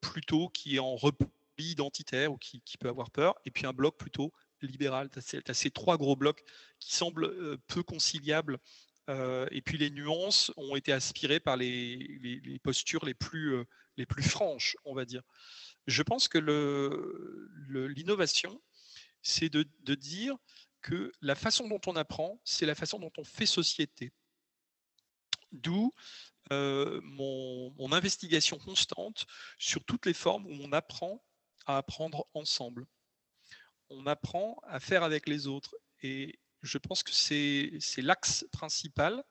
[0.00, 1.26] plutôt qui est en repli
[1.58, 5.10] identitaire ou qui, peut avoir peur, et puis un bloc plutôt libéral.
[5.10, 6.44] Tu as, ces trois gros blocs
[6.78, 8.58] qui semblent peu conciliables.
[9.08, 13.64] Euh, et puis les nuances ont été aspirées par les, postures les plus, euh,
[13.96, 15.22] les plus franches, on va dire.
[15.86, 16.38] Je pense que
[17.68, 18.60] l'innovation,
[19.22, 19.64] c'est de,
[19.94, 20.36] dire
[20.82, 24.12] que la façon dont on apprend, c'est la façon dont on fait société.
[25.52, 25.92] D'où
[26.50, 29.26] mon, mon, investigation constante
[29.58, 31.24] sur toutes les formes où on apprend
[31.66, 32.86] à apprendre ensemble
[33.90, 35.76] on apprend à faire avec les autres.
[36.02, 39.24] Et je pense que c'est l'axe principal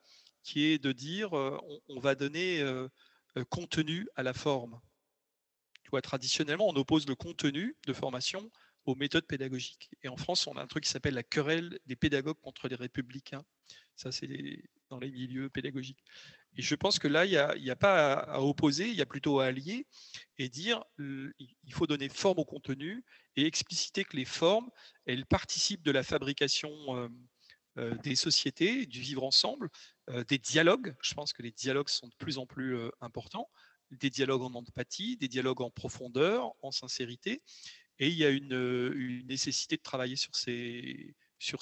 [0.44, 1.58] qui est de dire euh,
[1.90, 2.88] on, va donner euh,
[3.38, 4.80] euh, contenu à la forme.
[6.04, 8.52] Traditionnellement, on oppose le contenu de formation
[8.86, 9.92] aux méthodes pédagogiques.
[10.04, 12.76] Et en France, on a un truc qui s'appelle la querelle des pédagogues contre les
[12.76, 13.46] républicains.
[13.96, 16.04] Ça, c'est dans les milieux pédagogiques.
[16.58, 19.40] Et je pense que là, il n'y a, pas à, opposer, il y a plutôt
[19.40, 19.88] à allier
[20.38, 23.04] et dire il faut donner forme au contenu
[23.36, 24.70] et expliciter que les formes,
[25.06, 27.10] elles participent de la fabrication euh,
[27.78, 29.70] euh, des sociétés, du vivre ensemble,
[30.10, 30.96] euh, des dialogues.
[31.02, 33.50] Je pense que les dialogues sont de plus en plus importants,
[33.92, 37.44] des dialogues en empathie, des dialogues en profondeur, en sincérité.
[38.00, 40.36] Et il y a une, nécessité de travailler sur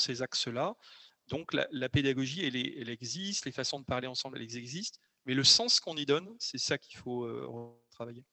[0.01, 0.75] ces axes-là.
[1.29, 5.79] Donc la, pédagogie, elle, existe, les façons de parler ensemble, elles existent, mais le sens
[5.79, 7.47] qu'on y donne, c'est ça qu'il faut euh,
[7.91, 8.23] travailler.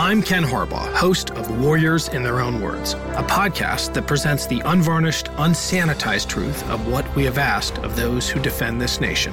[0.00, 4.60] I'm Ken Harbaugh, host of Warriors in Their Own Words, a podcast that presents the
[4.64, 9.32] unvarnished, unsanitized truth of what we have asked of those who defend this nation.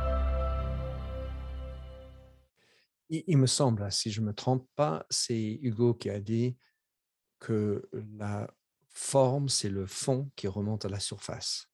[3.11, 6.57] Il, me semble, si je ne me trompe pas, c'est Hugo qui a dit
[7.39, 8.49] que la
[8.87, 11.67] forme, c'est le fond qui remonte à la surface.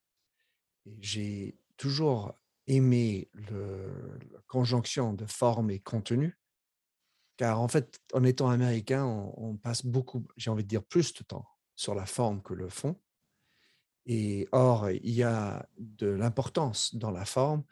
[1.00, 2.34] J'ai toujours
[2.68, 3.30] le,
[4.32, 6.40] la conjonction de forme et contenu,
[7.38, 11.14] car en fait, en étant américain, on, on passe beaucoup, j'ai envie de dire plus
[11.14, 11.46] de temps
[11.76, 13.00] sur la forme que le fond.
[14.08, 17.64] Et or, il y a de l'importance dans la forme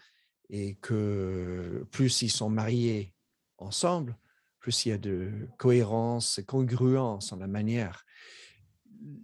[0.50, 3.15] et que plus ils sont mariés
[3.58, 4.18] ensemble,
[4.60, 8.06] plus il y a de cohérence et congruence en la manière.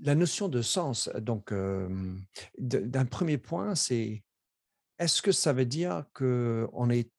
[0.04, 2.16] La notion de sens, donc, euh,
[2.58, 4.24] d'un premier point, c'est
[5.00, 7.10] est-ce que ça veut dire qu'on est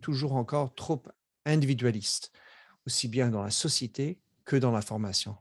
[0.00, 1.02] toujours encore trop
[1.44, 2.30] individualiste,
[2.86, 5.36] aussi bien dans la société que dans la formation?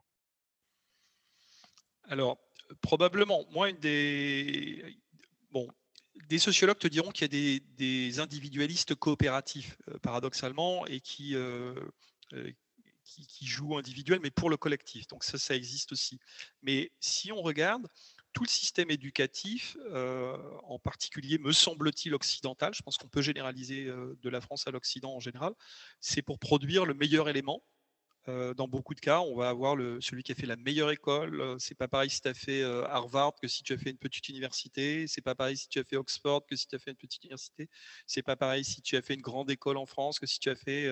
[2.06, 2.40] Alors,
[2.82, 3.46] probablement.
[3.52, 4.98] Moi, une des.
[5.52, 5.68] Bon,
[6.30, 11.74] des sociologues te diront qu'il y a des, individualistes coopératifs, euh, paradoxalement, et qui, euh,
[12.34, 12.52] euh,
[13.42, 15.08] jouent individuel, mais pour le collectif.
[15.08, 16.20] Donc ça, ça existe aussi.
[16.62, 17.88] Mais si on regarde,
[18.34, 19.78] tout le système éducatif,
[20.64, 25.16] en particulier, me semble-t-il, occidental, je pense qu'on peut généraliser de la France à l'Occident
[25.16, 25.54] en général,
[26.02, 27.64] c'est pour produire le meilleur élément
[28.30, 30.92] euh, dans beaucoup de cas, on va avoir le, celui qui a fait la meilleure
[30.92, 31.40] école.
[31.40, 33.90] Euh, c'est pas pareil si tu as fait euh, Harvard que si tu as fait
[33.90, 35.08] une petite université.
[35.08, 37.24] C'est pas pareil si tu as fait Oxford que si tu as fait une petite
[37.24, 37.70] université.
[38.06, 40.50] C'est pas pareil si tu as fait une grande école en France que si tu
[40.50, 40.90] as fait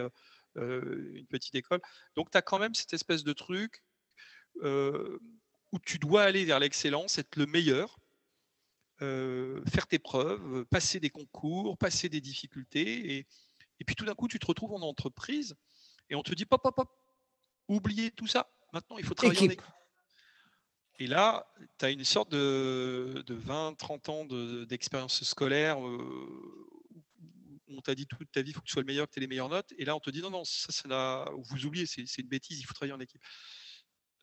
[0.56, 1.82] une petite école.
[2.16, 3.84] Donc tu as quand même cette espèce de truc
[4.64, 8.00] où tu dois aller vers l'excellence, être le meilleur,
[9.00, 13.18] faire tes preuves, passer des concours, passer des difficultés.
[13.18, 13.28] Et,
[13.82, 15.58] et puis tout d'un coup, tu te retrouves en entreprise
[16.10, 16.90] et on te dit pop, pop, pop,
[17.68, 18.50] oubliez tout ça.
[18.74, 19.62] Maintenant, il faut travailler en équipe.
[21.00, 21.46] Et là,
[21.78, 24.26] tu as une sorte de, 20-30 ans
[24.66, 26.68] d'expérience scolaire euh,
[27.68, 29.14] où on t'a dit toute ta vie, il faut que tu sois le meilleur, que
[29.14, 29.74] tu aies les meilleures notes.
[29.78, 32.64] Et là, on te dit non, non, ça, ça vous oubliez, c'est une bêtise, il
[32.64, 33.22] faut travailler en équipe.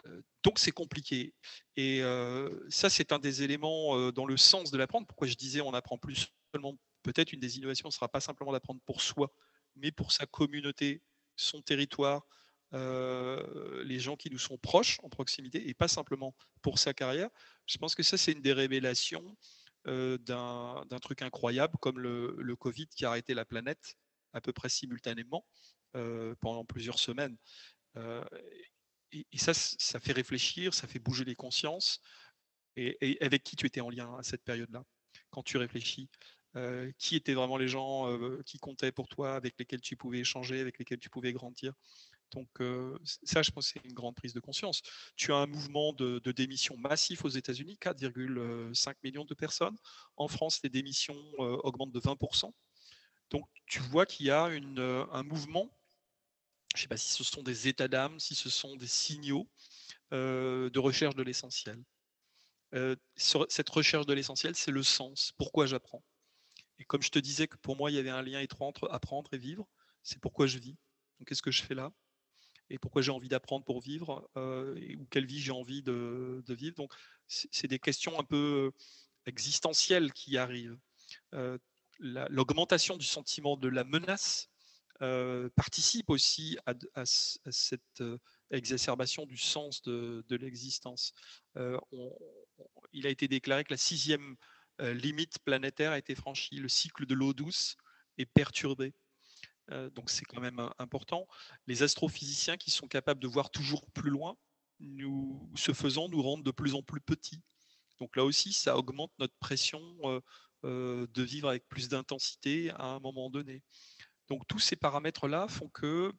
[0.07, 1.35] Euh, donc, c'est compliqué.
[1.77, 5.07] Et euh, ça, c'est un des éléments dans le sens de l'apprendre.
[5.07, 8.53] Pourquoi je disais on apprend plus seulement, peut-être une des innovations ne sera pas simplement
[8.53, 9.31] d'apprendre pour soi,
[9.77, 11.03] mais pour sa communauté,
[11.37, 12.27] son territoire,
[12.75, 17.29] euh, les gens qui nous sont proches en proximité et pas simplement pour sa carrière.
[17.67, 19.37] Je pense que ça, c'est une des révélations
[19.87, 23.97] euh, d'un truc incroyable comme le, Covid qui a arrêté la planète
[24.33, 25.45] à peu près simultanément
[25.97, 27.37] euh, pendant plusieurs semaines.
[29.13, 32.01] Et, ça, ça fait réfléchir, ça fait bouger les consciences.
[32.77, 34.83] Et, avec qui tu étais en lien à cette période-là
[35.31, 36.09] Quand tu réfléchis,
[36.97, 40.79] qui étaient vraiment les gens qui comptaient pour toi, avec lesquels tu pouvais échanger, avec
[40.79, 41.75] lesquels tu pouvais grandir?
[42.35, 42.49] Donc
[43.05, 44.83] ça, je pense, c'est une grande prise de conscience.
[45.17, 49.77] Tu as un mouvement de, démission massif aux États-Unis, 4,5 millions de personnes.
[50.17, 52.53] En France, les démissions augmentent de 20%.
[53.31, 54.79] Donc tu vois qu'il y a une,
[55.13, 55.71] un mouvement,
[56.75, 59.49] je ne sais pas si ce sont des états d'âme, si ce sont des signaux
[60.11, 61.83] de recherche de l'essentiel.
[63.17, 65.33] cette recherche de l'essentiel, c'est le sens.
[65.37, 66.03] Pourquoi j'apprends?
[66.79, 68.89] Et comme je te disais que pour moi, il y avait un lien étroit entre
[68.91, 69.69] apprendre et vivre,
[70.03, 70.77] c'est pourquoi je vis.
[71.19, 71.93] Donc, qu'est-ce que je fais là?
[72.71, 76.77] Et pourquoi j'ai envie d'apprendre pour vivre euh, ou quelle vie j'ai envie de, vivre.
[76.77, 76.93] Donc,
[77.27, 78.73] c'est des questions un peu
[79.27, 80.79] existentielles qui arrivent.
[81.35, 81.59] Euh,
[81.99, 84.49] l'augmentation du sentiment de la menace
[85.03, 88.03] euh, participe aussi à, cette
[88.51, 91.13] exacerbation du sens de, l'existence.
[92.93, 94.37] il a été déclaré que la sixième
[94.79, 96.57] limite planétaire a été franchie.
[96.57, 97.77] Le cycle de l'eau douce
[98.19, 98.95] est perturbé.
[99.73, 101.27] Euh, donc c'est quand même important.
[101.67, 104.37] Les astrophysiciens qui sont capables de voir toujours plus loin,
[104.81, 107.41] nous, ce faisant, nous rendent de plus en plus petits.
[107.99, 110.21] Donc là aussi, ça augmente notre pression euh,
[110.65, 113.63] euh, de vivre avec plus d'intensité à un moment donné.
[114.29, 116.13] Donc tous ces paramètres-là font que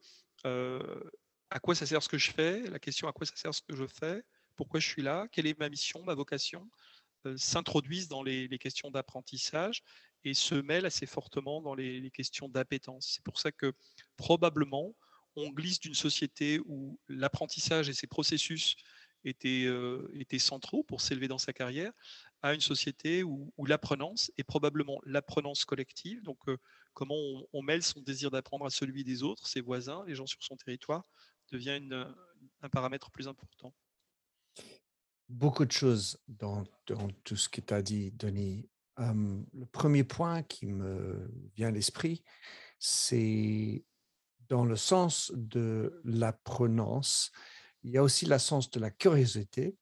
[1.49, 3.61] à quoi ça sert ce que je fais, la question à quoi ça sert ce
[3.61, 4.23] que je fais,
[4.55, 6.69] pourquoi je suis là, quelle est ma mission, ma vocation,
[7.37, 9.83] s'introduisent dans les questions d'apprentissage
[10.25, 13.13] et se mêle assez fortement dans les, questions d'appétence.
[13.13, 13.73] C'est pour ça que
[14.17, 14.95] probablement
[15.35, 18.75] on glisse d'une société où l'apprentissage et ses processus
[19.25, 20.07] étaient, euh,
[20.37, 21.91] centraux pour s'élever dans sa carrière,
[22.41, 26.21] à une société où, l'apprenance est probablement l'apprenance collective.
[26.23, 26.57] Donc, euh,
[26.93, 27.15] comment
[27.53, 30.55] on, mêle son désir d'apprendre à celui des autres, ses voisins, les gens sur son
[30.57, 31.03] territoire,
[31.51, 31.79] devient
[32.61, 33.73] un paramètre plus important.
[35.29, 40.43] Beaucoup de choses dans, dans tout ce que tu as dit, Denis le premier point
[40.43, 42.23] qui me vient à l'esprit,
[42.79, 43.83] c'est
[44.49, 47.31] dans le sens de l'apprenance.
[47.83, 49.77] Il y a aussi le sens de la curiosité.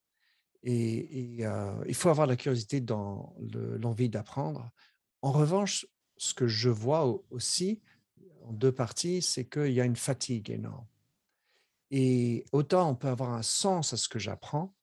[0.63, 1.39] Et,
[1.87, 3.35] il faut avoir la curiosité dans
[3.79, 4.69] l'envie d'apprendre.
[5.21, 7.81] En revanche, ce que je vois aussi,
[8.43, 10.85] en deux parties, c'est qu'il y a une fatigue énorme.
[11.89, 14.73] Et autant on peut avoir un sens à ce que j'apprends,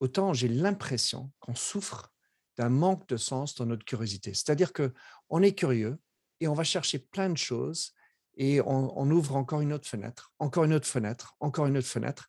[0.00, 2.12] autant j'ai l'impression qu'on souffre
[2.58, 4.34] d'un manque de sens dans notre curiosité.
[4.34, 4.92] C'est-à-dire que
[5.30, 5.98] on est curieux
[6.40, 7.94] et on va chercher plein de choses
[8.36, 12.28] et on, ouvre encore une autre fenêtre, encore une autre fenêtre, encore une autre fenêtre.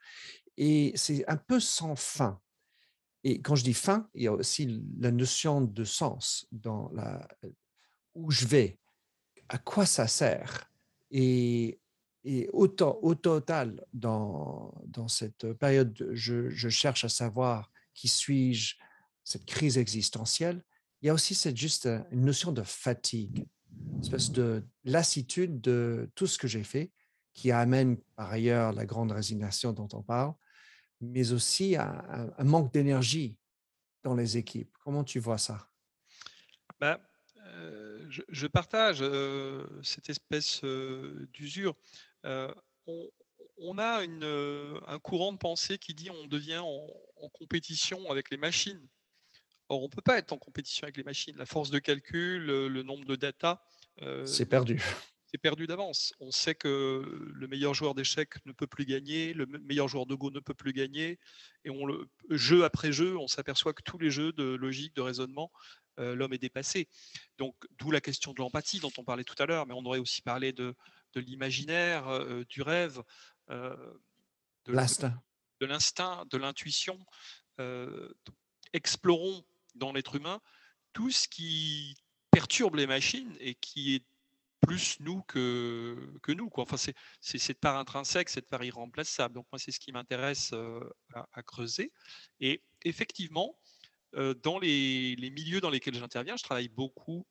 [0.57, 2.39] Et c'est un peu sans fin.
[3.23, 7.27] Et quand je dis fin, il y a aussi la notion de sens dans la,
[8.15, 8.79] où je vais,
[9.49, 10.71] à quoi ça sert.
[11.11, 11.79] Et,
[12.23, 14.73] et au, total, dans,
[15.07, 18.77] cette période, je cherche à savoir qui suis-je,
[19.29, 20.63] cette crise existentielle.
[21.01, 23.45] Il y a aussi cette juste une notion de fatigue
[24.01, 26.91] espèce de lassitude de tout ce que j'ai fait,
[27.33, 30.33] qui amène par ailleurs la grande résignation dont on parle,
[30.99, 33.37] mais aussi un, manque d'énergie
[34.03, 34.75] dans les équipes.
[34.83, 35.69] Comment tu vois ça?
[36.79, 36.97] Ben,
[37.45, 41.75] euh, je, partage euh, cette espèce euh, d'usure.
[43.61, 44.23] On, a une,
[44.87, 46.87] un courant de pensée qui dit on devient en,
[47.21, 48.87] en compétition avec les machines.
[49.69, 51.37] Or, on ne peut pas être en compétition avec les machines.
[51.37, 53.63] La force de calcul, le nombre de data,
[54.01, 54.81] euh, c'est perdu.
[55.31, 56.13] C'est perdu d'avance.
[56.19, 60.15] On sait que le meilleur joueur d'échecs ne peut plus gagner, le meilleur joueur de
[60.15, 61.19] Go ne peut plus gagner.
[61.65, 65.01] Et on le, jeu après jeu, on s'aperçoit que tous les jeux de logique, de
[65.01, 65.51] raisonnement,
[65.99, 66.87] euh, l'homme est dépassé.
[67.37, 69.99] Donc, d'où la question de l'empathie dont on parlait tout à l'heure, mais on aurait
[69.99, 70.73] aussi parlé de,
[71.13, 73.03] de l'imaginaire, euh, du rêve,
[73.49, 76.97] de l'instinct, de l'intuition.
[78.73, 79.43] explorons
[79.79, 80.39] dans l'être humain
[80.93, 81.97] tout ce qui
[82.31, 84.05] perturbe les machines et qui est
[84.61, 86.49] plus nous que, que nous.
[86.49, 86.63] Quoi.
[86.63, 89.33] Enfin, c'est, cette part intrinsèque, cette part irremplaçable.
[89.33, 90.81] Donc, moi, c'est ce qui m'intéresse euh,
[91.13, 91.91] à, creuser.
[92.39, 93.57] Et effectivement,
[94.15, 97.25] euh, dans les, les, milieux dans lesquels j'interviens, je travaille beaucoup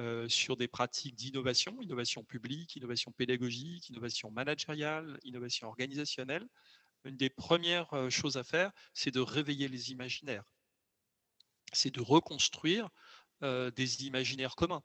[0.00, 6.46] euh, sur des pratiques d'innovation, innovation publique, innovation pédagogique, innovation managériale, innovation organisationnelle.
[7.04, 10.44] Une des premières choses à faire, c'est de réveiller les imaginaires.
[11.72, 12.88] C'est de reconstruire
[13.42, 14.82] euh, des imaginaires communs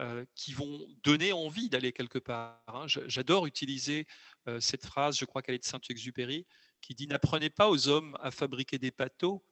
[0.00, 2.60] euh, qui vont donner envie d'aller quelque part.
[2.66, 2.86] Hein.
[2.86, 4.06] J'adore utiliser
[4.48, 6.46] euh, cette phrase, je crois qu'elle est de Saint-Exupéry,
[6.82, 9.44] qui dit N'apprenez pas aux hommes à fabriquer des bateaux,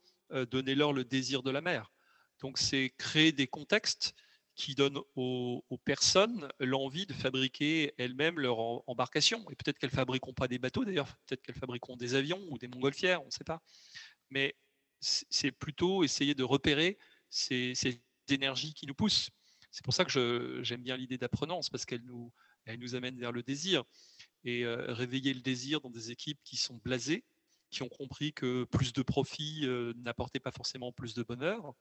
[0.50, 1.92] donnez-leur le désir de la mer.
[2.40, 4.14] Donc c'est créer des contextes
[4.56, 9.44] qui donnent aux, personnes l'envie de fabriquer elles-mêmes leur embarcation.
[9.50, 12.68] Et peut-être qu'elles fabriqueront pas des bateaux d'ailleurs, peut-être qu'elles fabriqueront des avions ou des
[12.68, 13.62] montgolfières, on ne sait pas.
[14.30, 14.56] Mais
[15.04, 16.98] c'est plutôt essayer de repérer
[17.30, 19.30] ces, ces d'énergie qui nous pousse.
[19.70, 22.32] C'est pour ça que j'aime bien l'idée d'apprenance, parce qu'elle nous,
[22.64, 23.84] elle nous amène vers le désir.
[24.44, 27.24] Et euh, réveiller le désir dans des équipes qui sont blasées,
[27.70, 31.74] qui ont compris que plus de profit euh, n'apportait pas forcément plus de bonheur,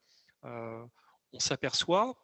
[0.45, 0.85] euh,
[1.33, 2.15] on s'aperçoit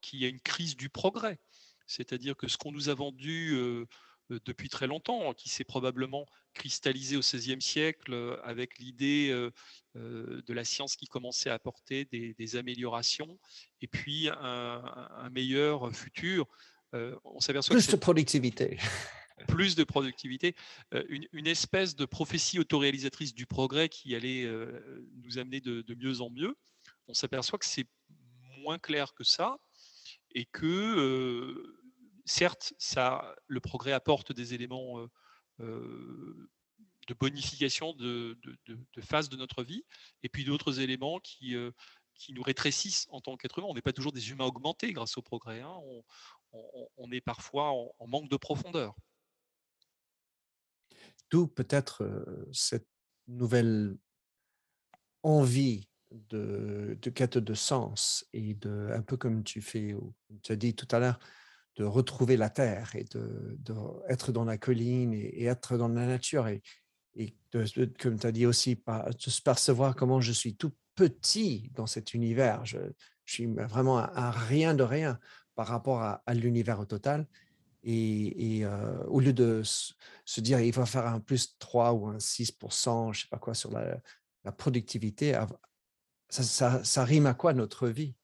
[0.00, 1.38] qu'il y a une crise du progrès.
[1.86, 3.86] C'est-à-dire que ce qu'on nous a vendu euh,
[4.30, 9.50] depuis très longtemps, qui s'est probablement cristallisé au XVIe siècle euh, avec l'idée euh,
[9.94, 13.38] de la science qui commençait à apporter des, améliorations
[13.80, 16.46] et puis un, meilleur futur.
[16.92, 18.78] on s'aperçoit plus de productivité.
[19.48, 20.54] Plus de productivité,
[21.08, 24.46] une, espèce de prophétie autoréalisatrice du progrès qui allait
[25.22, 26.56] nous amener de, de mieux en mieux.
[27.08, 27.86] On s'aperçoit que c'est
[28.58, 29.58] moins clair que ça
[30.34, 31.76] et que
[32.26, 35.06] certes, ça, le progrès apporte des éléments
[35.58, 38.38] de bonification de,
[39.00, 39.84] phase de notre vie,
[40.22, 41.56] et puis d'autres éléments qui,
[42.14, 43.68] qui nous rétrécissent en tant qu'être humain.
[43.70, 45.60] On n'est pas toujours des humains augmentés grâce au progrès.
[45.60, 45.76] Hein.
[46.52, 48.94] On, est parfois en, manque de profondeur.
[51.30, 52.88] D'où peut-être cette
[53.26, 53.96] nouvelle
[55.22, 59.94] envie de, de, quête de sens et de, un peu comme tu fais,
[60.42, 61.18] tu as dit tout à l'heure,
[61.76, 63.58] de retrouver la terre et de,
[64.08, 66.62] être dans la colline et, être dans la nature et,
[67.98, 72.14] comme tu as dit aussi, de se percevoir comment je suis tout petit dans cet
[72.14, 72.64] univers.
[72.64, 72.78] Je,
[73.24, 75.18] suis vraiment un, rien de rien
[75.54, 77.26] par rapport à, l'univers au total.
[77.82, 82.18] Et, euh, au lieu de se dire il va faire un plus 3 ou un
[82.18, 84.00] 6%, je sais pas quoi, sur la,
[84.52, 85.36] productivité,
[86.28, 88.14] ça rime à quoi notre vie?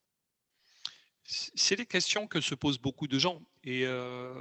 [1.33, 3.41] C'est des questions que se posent beaucoup de gens.
[3.65, 4.35] Et euh,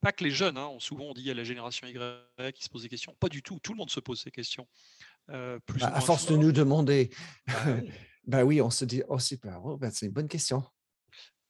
[0.00, 2.82] pas que les jeunes, hein, souvent on dit à la génération Y qui se pose
[2.82, 3.14] des questions.
[3.20, 4.66] Pas du tout, tout le monde se pose ces questions.
[5.30, 7.10] Euh, bah, à force de nous demander,
[8.26, 8.60] bah, oui.
[8.60, 10.64] on se dit, oh super, oh, bah, c'est une bonne question.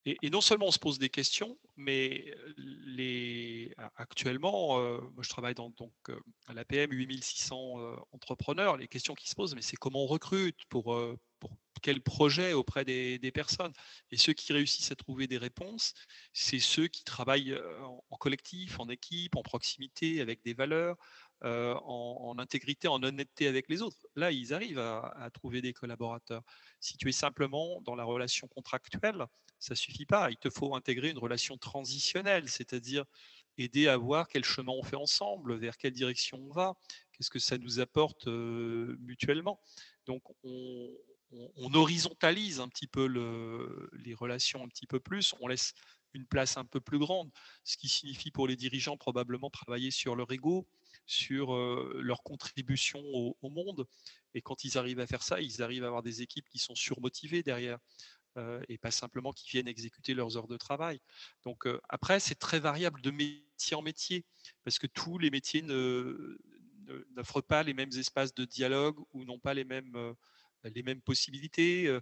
[0.04, 5.54] Et, non seulement on se pose des questions, mais les, actuellement, euh, moi je travaille
[5.54, 5.92] dans donc,
[6.48, 7.76] à l'APM, 8600
[8.10, 8.76] entrepreneurs.
[8.76, 10.92] Les questions qui se posent, mais c'est comment on recrute pour
[11.82, 13.72] quel projet auprès des, personnes.
[14.10, 15.94] Et ceux qui réussissent à trouver des réponses,
[16.32, 17.58] c'est ceux qui travaillent
[18.10, 20.96] en collectif, en équipe, en proximité, avec des valeurs,
[21.42, 24.06] en, intégrité, en honnêteté avec les autres.
[24.16, 26.42] Là, ils arrivent à, trouver des collaborateurs.
[26.80, 29.26] Si tu es simplement dans la relation contractuelle,
[29.58, 30.30] ça suffit pas.
[30.30, 33.04] Il te faut intégrer une relation transitionnelle, c'est-à-dire
[33.58, 36.74] aider à voir quel chemin on fait ensemble, vers quelle direction on va,
[37.12, 39.60] qu'est-ce que ça nous apporte mutuellement.
[40.06, 40.88] Donc, on,
[41.74, 43.06] horizontalise un petit peu
[43.92, 45.74] les relations un petit peu plus, on laisse
[46.14, 47.30] une place un peu plus grande,
[47.64, 50.66] ce qui signifie pour les dirigeants probablement travailler sur leur ego,
[51.06, 53.86] sur leur contribution au, monde.
[54.34, 56.74] Et quand ils arrivent à faire ça, ils arrivent à avoir des équipes qui sont
[56.74, 57.78] surmotivées derrière.
[58.68, 61.00] et pas simplement qui viennent exécuter leurs heures de travail.
[61.44, 64.24] Donc après, c'est très variable de métier en métier,
[64.64, 69.54] parce que tous les métiers n'offrent pas les mêmes espaces de dialogue ou n'ont pas
[69.54, 70.14] les mêmes,
[70.64, 71.98] les mêmes possibilités.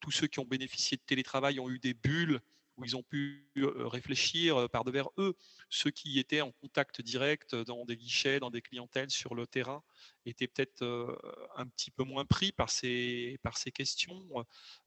[0.00, 2.40] tous ceux qui ont bénéficié de télétravail ont eu des bulles
[2.78, 5.34] où ils ont pu réfléchir par devers eux.
[5.68, 9.82] Ceux qui étaient en contact direct dans des guichets, dans des clientèles sur le terrain,
[10.26, 10.84] étaient peut-être
[11.56, 14.24] un petit peu moins pris par ces, par ces questions,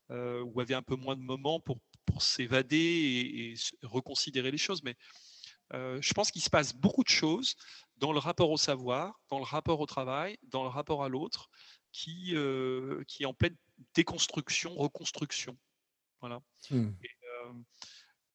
[0.10, 4.84] ou avaient un peu moins de moments pour, pour s'évader et, reconsidérer les choses.
[4.84, 4.96] Mais
[5.74, 7.56] je pense qu'il se passe beaucoup de choses
[7.98, 11.50] dans le rapport au savoir, dans le rapport au travail, dans le rapport à l'autre,
[11.92, 12.36] qui,
[13.08, 13.56] qui est en pleine
[13.94, 15.58] déconstruction, reconstruction.
[16.20, 16.42] Voilà.
[16.70, 16.92] Mmh.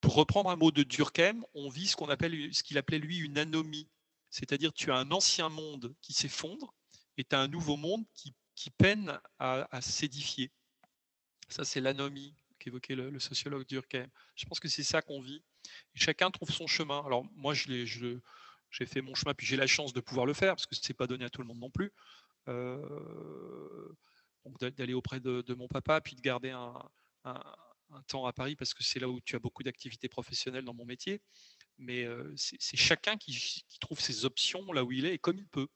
[0.00, 3.18] Pour reprendre un mot de Durkheim, on vit ce qu'on appelle ce qu'il appelait lui
[3.18, 3.88] une anomie.
[4.30, 6.74] C'est-à-dire tu as un ancien monde qui s'effondre
[7.16, 8.34] et tu as un nouveau monde qui,
[8.78, 10.50] peine à, s'édifier.
[11.48, 14.08] Ça, c'est l'anomie qu'évoquait le, sociologue Durkheim.
[14.34, 15.42] Je pense que c'est ça qu'on vit.
[15.94, 17.02] chacun trouve son chemin.
[17.06, 20.66] Alors moi, j'ai fait mon chemin, puis j'ai la chance de pouvoir le faire, parce
[20.66, 21.92] que ce n'est pas donné à tout le monde non plus.
[22.48, 23.92] Euh,
[24.76, 26.72] d'aller auprès de, mon papa, puis de garder un,
[28.06, 30.84] temps à Paris parce que c'est là où tu as beaucoup d'activités professionnelles dans mon
[30.84, 31.20] métier.
[31.78, 35.66] Mais c'est chacun qui, trouve ses options là où il est et comme il peut.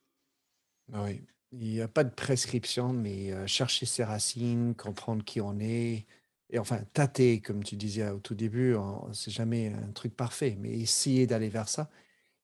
[0.93, 5.59] Ah oui, il n'y a pas de prescription, mais chercher ses racines, comprendre qui on
[5.59, 6.05] est,
[6.51, 8.75] et enfin tâter, comme tu disais au tout début,
[9.13, 11.89] c'est jamais un truc parfait, mais essayer d'aller vers ça.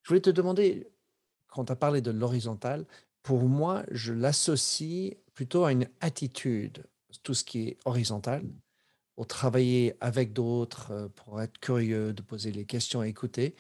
[0.04, 0.88] Je voulais te demander,
[1.48, 2.86] quand tu as parlé de l'horizontal,
[3.28, 6.86] pour moi, je l'associe plutôt à une attitude,
[7.24, 8.42] tout ce qui est horizontal,
[9.16, 13.54] pour travailler avec d'autres, euh, pour être curieux, de poser les questions, écouter.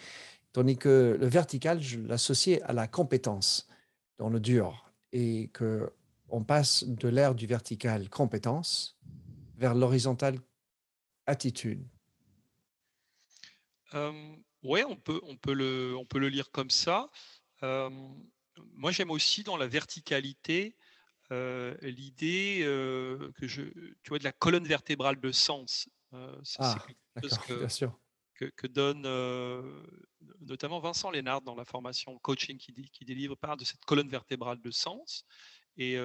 [0.53, 3.67] Tandis que le vertical, je l'associe à la compétence
[4.17, 5.91] dans le dur et que
[6.29, 8.97] on passe de l'ère du vertical compétence
[9.57, 10.39] vers l'horizontal
[11.25, 11.85] attitude.
[13.93, 17.09] Euh, oui, on peut, on, peut le, on peut le lire comme ça.
[17.63, 17.89] Euh,
[18.73, 20.75] moi, j'aime aussi dans la verticalité
[21.31, 25.89] euh, l'idée euh, que je, tu vois, de la colonne vertébrale de sens.
[26.13, 26.77] Euh, c'est ah,
[27.15, 27.91] quelque chose
[28.35, 29.01] que, que, donne
[30.41, 34.61] notamment Vincent Lénard dans la formation coaching qui, qui délivre part de cette colonne vertébrale
[34.61, 35.25] de sens
[35.75, 35.97] et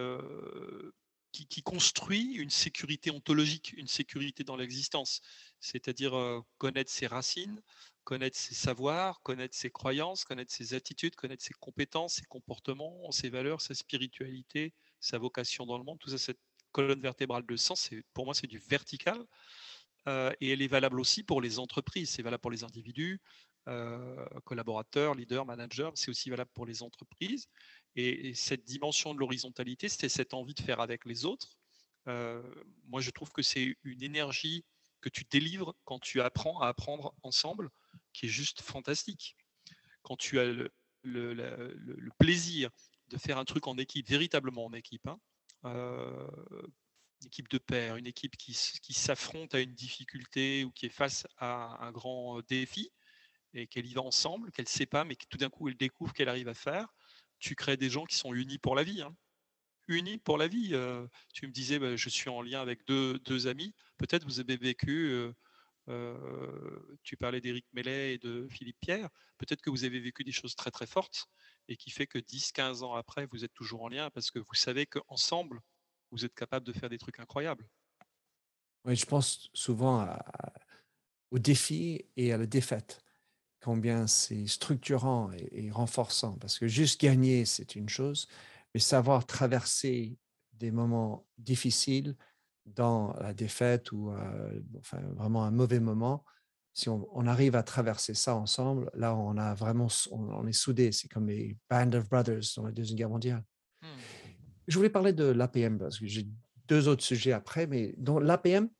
[1.33, 5.20] qui, construit une sécurité ontologique, une sécurité dans l'existence,
[5.61, 6.12] c'est-à-dire
[6.59, 7.61] connaître ses racines,
[8.05, 13.30] connaître ses savoirs, connaître ses croyances, connaître ses attitudes, connaître ses compétences, ses comportements, ses
[13.30, 16.41] valeurs, sa spiritualité, sa vocation dans le monde, tout ça, cette
[16.72, 19.18] colonne vertébrale de sens, pour moi, c'est du vertical.
[20.09, 23.20] Euh, et elle est valable aussi pour les entreprises, c'est valable pour les individus,
[23.69, 27.47] euh, collaborateurs, leaders, managers, c'est aussi valable pour les entreprises.
[27.95, 31.57] Et, cette dimension de l'horizontalité, c'est cette envie de faire avec les autres.
[32.09, 32.43] Euh,
[32.89, 34.65] moi, je trouve que c'est une énergie
[35.01, 37.71] que tu délivres quand tu apprends à apprendre ensemble,
[38.13, 39.37] qui est juste fantastique.
[40.03, 40.71] Quand tu as le,
[42.19, 42.71] plaisir
[43.09, 45.07] de faire un truc en équipe, véritablement en équipe.
[45.07, 45.21] Hein.
[45.67, 46.29] Euh,
[47.21, 50.89] une équipe de pair, une équipe qui, qui s'affronte à une difficulté ou qui est
[50.89, 52.91] face à un grand défi
[53.55, 55.77] et qu'elle y va ensemble, qu'elle ne sait pas, mais que tout d'un coup elle
[55.77, 56.95] découvre qu'elle arrive à faire.
[57.39, 59.03] Tu crées des gens qui sont unis pour la vie.
[59.03, 59.15] Hein.
[59.89, 60.71] Unis pour la vie.
[60.73, 63.75] Euh, tu me disais, bah, je suis en lien avec deux, deux amis.
[63.99, 65.33] Peut-être vous avez vécu,
[67.03, 69.09] tu parlais d'Éric Mellet et de Philippe Pierre.
[69.39, 71.27] Peut-être que vous avez vécu des choses très très fortes
[71.69, 74.55] et qui fait que 10-15 ans après, vous êtes toujours en lien parce que vous
[74.55, 75.61] savez qu'ensemble,
[76.11, 77.69] vous êtes capable de faire des trucs incroyables.
[78.85, 80.09] Oui, je pense souvent
[81.31, 83.01] au défi et à la défaite,
[83.63, 88.29] combien c'est structurant et, renforçant, parce que juste gagner, c'est une chose,
[88.75, 90.19] mais savoir traverser
[90.55, 92.17] des moments difficiles
[92.67, 96.25] dans la défaite ou euh, enfin, vraiment un mauvais moment,
[96.75, 100.91] si on, arrive à traverser ça ensemble, là, on a vraiment, on, est soudés.
[100.91, 103.45] C'est comme les Band of Brothers dans la Deuxième Guerre mondiale.
[103.83, 103.87] Mmh.
[104.69, 106.27] Je voulais parler de l'APM parce que j'ai
[106.69, 108.71] deux autres sujets après, mais dans l'APM,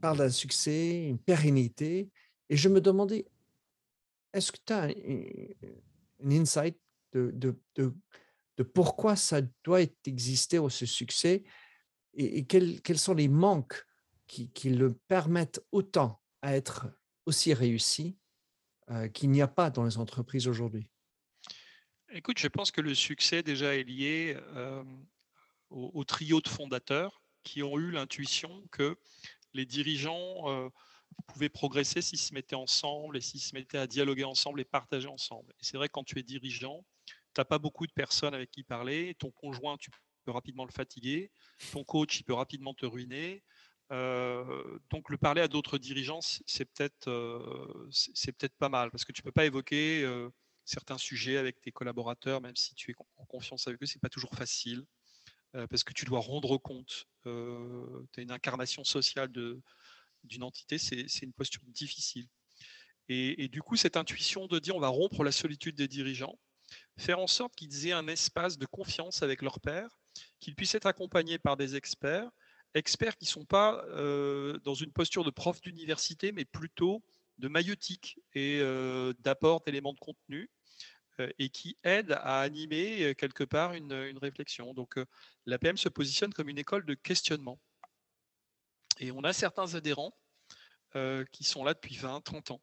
[0.00, 2.10] parle d'un succès, une pérennité,
[2.48, 3.26] et je me demandais,
[4.32, 6.78] est-ce que tu as un insight
[7.12, 7.56] de,
[8.74, 11.44] pourquoi ça doit exister au ce succès
[12.14, 13.84] et, quels, sont les manques
[14.26, 16.88] qui, qui, le permettent autant à être
[17.26, 18.16] aussi réussi
[18.90, 20.90] euh, qu'il n'y a pas dans les entreprises aujourd'hui?
[22.10, 24.82] Écoute, je pense que le succès déjà est lié euh,
[25.70, 28.96] au, trio de fondateurs qui ont eu l'intuition que
[29.52, 30.68] les dirigeants euh,
[31.26, 35.08] pouvaient progresser s'ils se mettaient ensemble et s'ils se mettaient à dialoguer ensemble et partager
[35.08, 35.52] ensemble.
[35.60, 38.62] Et c'est vrai, quand tu es dirigeant, tu n'as pas beaucoup de personnes avec qui
[38.62, 39.14] parler.
[39.18, 39.90] Ton conjoint, tu
[40.24, 41.30] peux rapidement le fatiguer.
[41.72, 43.42] Ton coach, il peut rapidement te ruiner.
[43.92, 49.04] Euh, donc le parler à d'autres dirigeants, c'est peut-être euh, c'est peut-être pas mal parce
[49.04, 50.28] que tu peux pas évoquer euh,
[50.64, 54.08] certains sujets avec tes collaborateurs, même si tu es en confiance avec eux, c'est pas
[54.08, 54.84] toujours facile
[55.70, 57.06] parce que tu dois rendre compte.
[57.24, 59.32] tu as une incarnation sociale
[60.26, 62.26] d'une entité, c'est une posture difficile.
[63.08, 66.38] Et, du coup, cette intuition de dire on va rompre la solitude des dirigeants,
[66.98, 69.96] faire en sorte qu'ils aient un espace de confiance avec leur père,
[70.40, 72.30] qu'ils puissent être accompagnés par des experts,
[72.74, 77.02] experts qui ne sont pas euh, dans une posture de prof d'université, mais plutôt
[77.38, 80.50] de maïotique et euh, d'apport d'éléments de contenu
[81.20, 84.74] euh, et qui aident à animer quelque part une, réflexion.
[84.74, 84.96] Donc
[85.46, 87.60] l'APM se positionne comme une école de questionnement.
[88.98, 90.16] Et on a certains adhérents
[91.30, 92.62] qui sont là depuis 20, 30 ans.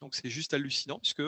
[0.00, 1.22] Donc c'est juste hallucinant puisque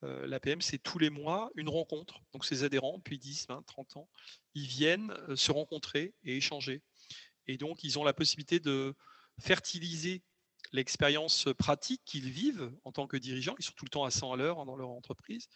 [0.00, 2.20] l'APM, c'est tous les mois une rencontre.
[2.32, 4.08] Donc ces adhérents, depuis 10, 20, 30 ans,
[4.54, 6.82] ils viennent se rencontrer et échanger.
[7.46, 8.94] Et donc, ils ont la possibilité de
[9.40, 10.22] fertiliser
[10.72, 13.54] l'expérience pratique qu'ils vivent en tant que dirigeants.
[13.58, 15.48] Ils sont tout le temps à 100 à l'heure hein, dans leur entreprise.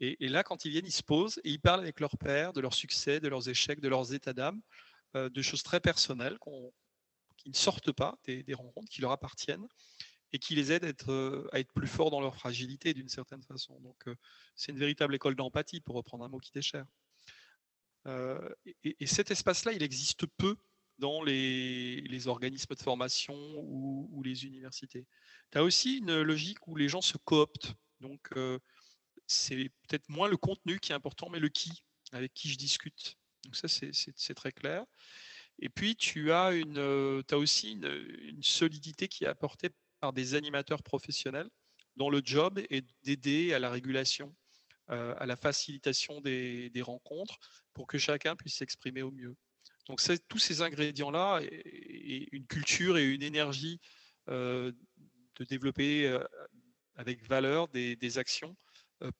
[0.00, 2.60] Et, là, quand ils viennent, ils se posent et ils parlent avec leur père de
[2.60, 4.60] leurs succès, de leurs échecs, de leurs états d'âme,
[5.14, 6.38] euh, de choses très personnelles
[7.42, 9.66] qui ne sortent pas des, rencontres, qui leur appartiennent
[10.32, 13.78] et qui les aident à être, euh, plus forts dans leur fragilité d'une certaine façon.
[13.80, 14.14] Donc, euh,
[14.56, 16.86] c'est une véritable école d'empathie, pour reprendre un mot qui déchire.
[18.06, 20.56] et, et, cet espace-là, il existe peu
[21.02, 25.06] dans les, organismes de formation ou, les universités.
[25.50, 27.74] Tu as aussi une logique où les gens se cooptent.
[28.00, 28.58] Donc, euh,
[29.26, 31.82] c'est peut-être moins le contenu qui est important, mais le qui,
[32.12, 33.16] avec qui je discute.
[33.44, 34.84] Donc, ça, c'est très clair.
[35.62, 41.48] Et puis, tu as, euh, aussi une, solidité qui est apportée par des animateurs professionnels
[41.94, 44.34] dont le job est d'aider à la régulation,
[44.90, 47.38] euh, à la facilitation des, rencontres
[47.74, 49.36] pour que chacun puisse s'exprimer au mieux.
[49.86, 53.78] Donc tous ces ingrédients-là, et, une culture et une énergie
[54.28, 54.72] euh,
[55.36, 56.18] de développer
[56.96, 58.56] avec valeur des, actions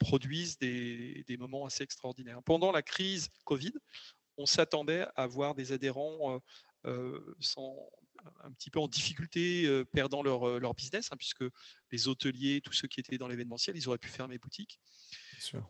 [0.01, 2.43] produisent des, moments assez extraordinaires.
[2.43, 3.75] Pendant la crise Covid,
[4.37, 6.41] on s'attendait à voir des adhérents
[6.85, 11.45] un petit peu en difficulté, perdant leur, business, hein, puisque
[11.91, 14.81] les hôteliers, tous ceux qui étaient dans l'événementiel, ils auraient pu fermer boutique.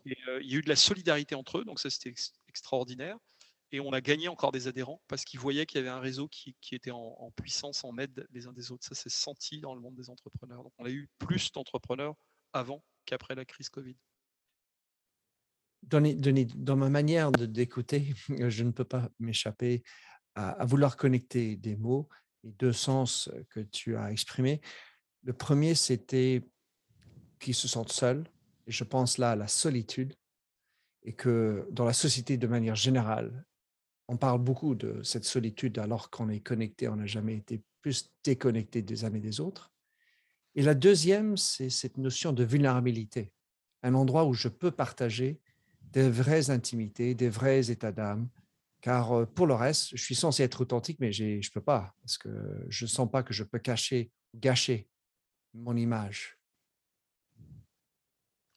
[0.05, 2.13] il y a eu de la solidarité entre eux, donc ça c'était
[2.47, 3.17] extraordinaire.
[3.73, 6.27] Et on a gagné encore des adhérents parce qu'ils voyaient qu'il y avait un réseau
[6.27, 8.85] qui, était en, puissance, en aide les uns des autres.
[8.85, 10.61] Ça s'est senti dans le monde des entrepreneurs.
[10.61, 12.13] Donc on a eu plus d'entrepreneurs
[12.53, 13.95] avant qu'après la crise Covid.
[15.87, 19.83] Dans ma manière d'écouter, je ne peux pas m'échapper
[20.35, 22.09] à, vouloir connecter des mots
[22.43, 24.61] et deux sens que tu as exprimés.
[25.23, 26.43] Le premier, c'était
[27.39, 28.23] qu'ils se sentent seuls.
[28.67, 30.15] Je pense là à la solitude.
[31.05, 33.45] Et que dans la société de manière générale,
[34.07, 38.09] on parle beaucoup de cette solitude alors qu'on est connecté, on n'a jamais été plus
[38.23, 39.71] déconnecté des uns et des autres.
[40.55, 43.33] Et la deuxième, c'est cette notion de vulnérabilité,
[43.81, 45.41] un endroit où je peux partager
[45.93, 48.27] des vraies intimités, des vrais états d'âme,
[48.81, 51.95] car euh, pour le reste, je suis censé être authentique, mais je ne peux pas,
[52.01, 54.89] parce que je ne sens pas que je peux cacher, gâcher
[55.53, 56.37] mon image.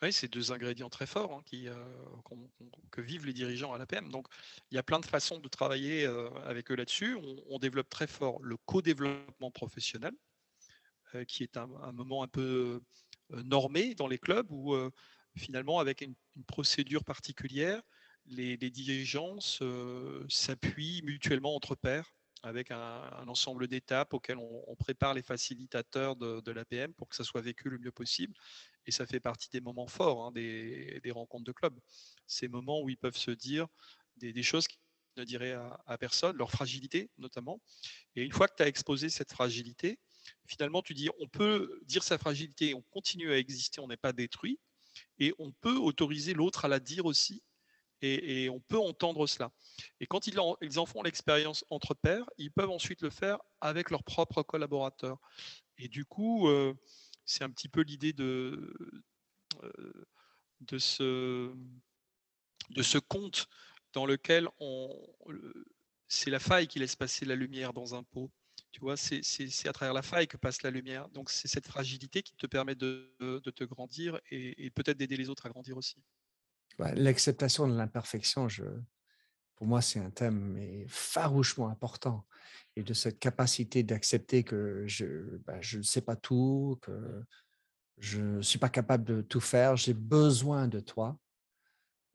[0.03, 1.75] Oui, c'est deux ingrédients très forts hein, qui, euh,
[2.91, 4.11] que vivent les dirigeants à l'APM.
[4.11, 4.27] Donc,
[4.71, 7.19] il y a plein de façons de travailler euh, avec eux là-dessus.
[7.49, 10.13] On, développe très fort le co-développement professionnel,
[11.29, 12.83] qui est un, moment un peu
[13.31, 14.77] normé dans les clubs où,
[15.37, 16.15] finalement, avec une,
[16.47, 17.83] procédure particulière,
[18.27, 19.39] les, dirigeants
[20.29, 22.13] s'appuient mutuellement entre pairs
[22.43, 27.25] avec un, ensemble d'étapes auxquelles on, prépare les facilitateurs de, de l'APM pour que ça
[27.25, 28.35] soit vécu le mieux possible
[28.87, 31.79] et ça fait partie des moments forts hein, des, rencontres de club.
[32.27, 33.67] Ces moments où ils peuvent se dire
[34.17, 34.81] des, choses qu'ils
[35.17, 35.57] ne diraient
[35.87, 37.61] à, personne, leur fragilité notamment.
[38.15, 39.99] Et une fois que tu as exposé cette fragilité,
[40.47, 44.13] finalement tu dis on peut dire sa fragilité, on continue à exister, on n'est pas
[44.13, 44.59] détruit,
[45.19, 47.43] et on peut autoriser l'autre à la dire aussi,
[48.03, 49.53] et, on peut entendre cela.
[50.01, 54.05] Et quand ils en, font l'expérience entre pairs, ils peuvent ensuite le faire avec leurs
[54.05, 55.19] propres collaborateurs.
[55.79, 56.75] Et du coup, euh,
[57.25, 58.73] c'est un petit peu l'idée de,
[60.61, 61.49] de ce,
[62.99, 63.49] conte
[63.93, 64.49] dans lequel
[66.09, 68.31] c'est la faille qui laisse passer la lumière dans un pot.
[68.77, 69.23] Tu vois, c'est
[69.67, 71.09] à travers la faille que passe la lumière.
[71.09, 75.31] Donc, c'est cette fragilité qui te permet de, de te grandir et, peut-être d'aider les
[75.31, 75.97] autres à grandir aussi.
[76.79, 78.65] L'acceptation de l'imperfection, je,
[79.55, 82.27] pour moi, c'est un thème mais farouchement important.
[82.77, 87.25] Et de cette capacité d'accepter que je ben, je ne sais pas tout, que
[87.97, 91.19] je ne suis pas capable de tout faire, j'ai besoin de toi.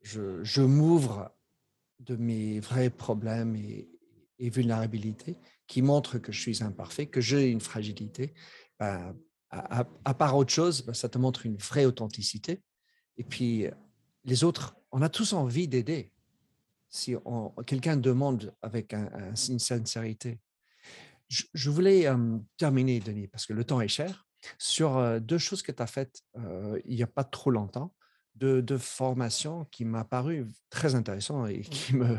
[0.02, 1.34] Je, je m'ouvre
[1.98, 3.91] de mes vrais problèmes et,
[4.42, 5.36] et, vulnérabilités
[5.66, 8.34] qui montrent que je suis imparfait, que j'ai une fragilité.
[8.78, 9.14] Ben,
[9.50, 12.62] à, à, part autre chose, ben, ça te montre une vraie authenticité.
[13.16, 13.66] Et puis,
[14.24, 16.12] les autres, on a tous envie d'aider
[16.92, 17.16] si
[17.66, 20.38] quelqu'un demande avec une sincérité.
[21.28, 22.06] Je, voulais
[22.58, 24.26] terminer, Denis, parce que le temps est cher,
[24.58, 26.22] sur deux choses que tu as faites
[26.84, 27.94] il n'y a pas trop longtemps,
[28.34, 32.18] de, de formations qui m'a paru très intéressant et qui me...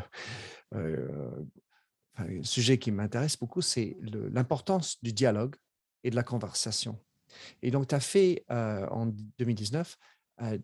[2.16, 3.96] un sujet qui m'intéresse beaucoup, c'est
[4.32, 5.56] l'importance du dialogue
[6.02, 6.98] et de la conversation.
[7.62, 9.06] Et donc, tu as fait en
[9.38, 9.98] 2019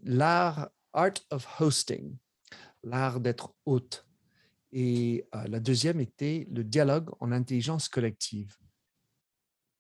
[0.04, 2.16] l'art Art of Hosting,
[2.82, 4.06] l'art d'être hôte.
[4.72, 8.56] Et la deuxième était le dialogue en intelligence collective.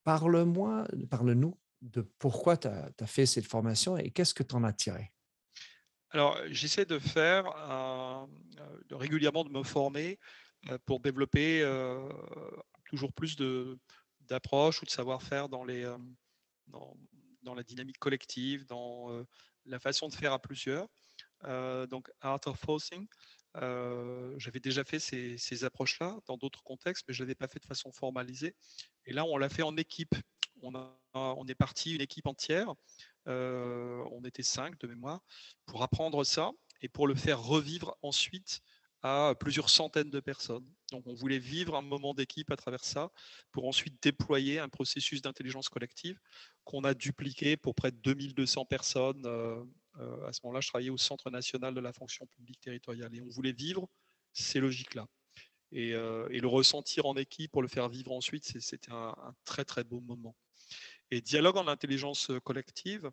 [0.02, 4.72] Parle-moi, parle-nous de pourquoi tu as, fait cette formation et qu'est-ce que tu en as
[4.72, 5.12] tiré?
[6.10, 7.44] Alors, j'essaie de faire
[8.90, 10.18] régulièrement de me former
[10.86, 11.64] pour développer
[12.86, 13.36] toujours plus
[14.20, 15.84] d'approches ou de savoir-faire dans, les,
[16.66, 16.96] dans,
[17.42, 19.24] dans, la dynamique collective, dans
[19.66, 20.88] la façon de faire à plusieurs.
[21.88, 23.06] donc, Art of Hosting,
[23.54, 27.66] j'avais déjà fait ces, approches-là dans d'autres contextes, mais je ne l'avais pas fait de
[27.66, 28.54] façon formalisée.
[29.06, 30.14] Et là, on l'a fait en équipe.
[30.62, 30.72] On,
[31.14, 32.74] on est parti une équipe entière.
[33.26, 35.22] on était cinq de mémoire
[35.64, 36.50] pour apprendre ça
[36.82, 38.62] et pour le faire revivre ensuite
[39.02, 40.66] à plusieurs centaines de personnes.
[40.90, 43.10] Donc on voulait vivre un moment d'équipe à travers ça
[43.52, 46.18] pour ensuite déployer un processus d'intelligence collective
[46.64, 49.22] qu'on a dupliqué pour près de 2200 personnes.
[49.24, 49.62] Euh,
[49.98, 53.20] euh, à ce moment-là, je travaillais au Centre national de la fonction publique territoriale et
[53.22, 53.88] on voulait vivre
[54.32, 55.06] ces logiques-là.
[55.72, 59.84] Et, euh, le ressentir en équipe pour le faire vivre ensuite, c'était un, très très
[59.84, 60.36] beau moment.
[61.10, 63.10] Et dialogue en intelligence collective,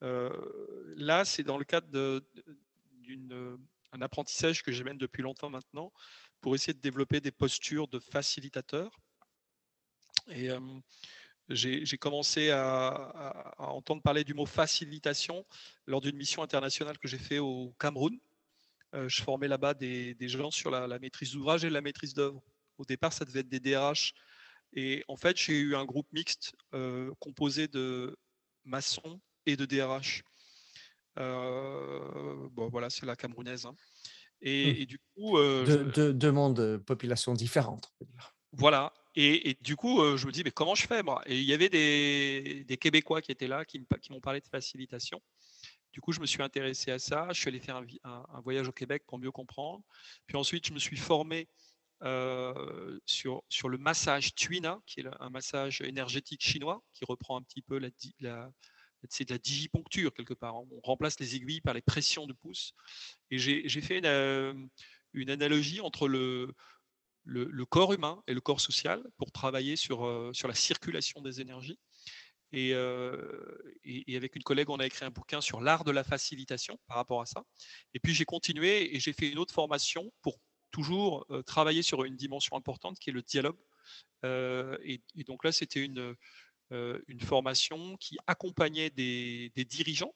[0.00, 2.22] là, c'est dans le cadre
[3.02, 3.58] d'une
[3.92, 5.92] un apprentissage que j'amène depuis longtemps maintenant
[6.40, 8.90] pour essayer de développer des postures de facilitateur.
[10.28, 10.50] Et
[11.48, 15.46] j'ai commencé à, entendre parler du mot facilitation
[15.86, 18.18] lors d'une mission internationale que j'ai fait au Cameroun.
[18.92, 22.42] je formais là-bas des, gens sur la, maîtrise d'ouvrage et la maîtrise d'œuvre.
[22.78, 24.12] Au départ, ça devait être des DRH.
[24.72, 26.54] Et en fait, j'ai eu un groupe mixte
[27.20, 28.16] composé de
[28.64, 30.22] maçons et de DRH.
[31.18, 33.66] Euh, bon, voilà, c'est la camerounaise.
[33.66, 33.72] Hein.
[34.42, 34.48] Mmh.
[34.48, 35.38] Et, du coup.
[35.38, 37.92] Euh, de, deux mondes, euh, populations différentes.
[38.52, 38.92] Voilà.
[39.14, 41.22] Et, du coup, je me dis, mais comment je fais moi?
[41.24, 45.22] Et il y avait des, des, Québécois qui étaient là, qui m'ont parlé de facilitation.
[45.90, 47.28] Du coup, je me suis intéressé à ça.
[47.32, 49.82] Je suis allé faire un, voyage au Québec pour mieux comprendre.
[50.26, 51.48] Puis ensuite, je me suis formé
[53.06, 57.62] sur, sur le massage Tuina, qui est un massage énergétique chinois, qui reprend un petit
[57.62, 57.88] peu la,
[58.20, 58.50] la,
[59.08, 60.56] c'est de la digiponcture quelque part.
[60.56, 62.74] On remplace les aiguilles par les pressions de pouce.
[63.30, 64.54] Et j'ai fait une, euh,
[65.28, 66.54] analogie entre le,
[67.68, 71.78] corps humain et le corps social pour travailler sur, euh, sur la circulation des énergies.
[72.54, 76.78] Euh, et, avec une collègue, on a écrit un bouquin sur l'art de la facilitation
[76.86, 77.44] par rapport à ça.
[77.92, 80.38] Et puis j'ai continué et j'ai fait une autre formation pour
[80.70, 83.58] toujours travailler sur une dimension importante qui est le dialogue.
[84.24, 86.16] et, donc là, c'était une,
[86.70, 90.14] une formation qui accompagnait des, dirigeants,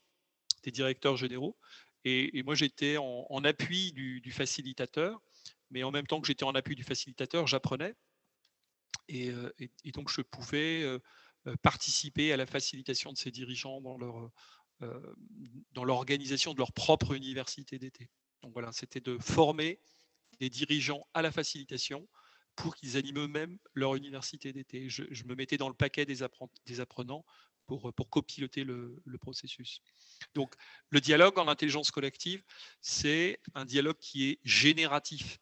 [0.64, 1.56] des directeurs généraux.
[2.04, 5.20] Et, moi, j'étais en, appui du, facilitateur,
[5.70, 7.94] mais en même temps que j'étais en appui du facilitateur, j'apprenais.
[9.08, 9.52] Et, euh,
[9.94, 10.98] donc, je pouvais euh,
[11.62, 14.30] participer à la facilitation de ces dirigeants dans leur
[15.72, 18.08] dans l'organisation de leur propre université d'été.
[18.42, 19.78] Donc voilà, c'était de former
[20.38, 22.08] des dirigeants à la facilitation
[22.60, 24.88] pour qu'ils animent eux-mêmes leur université d'été.
[24.88, 27.24] Je, me mettais dans le paquet des, apprenants
[27.66, 29.80] pour, copiloter le, processus.
[30.34, 30.54] Donc,
[30.90, 32.42] le dialogue en intelligence collective,
[32.80, 35.38] c'est un dialogue qui est génératif,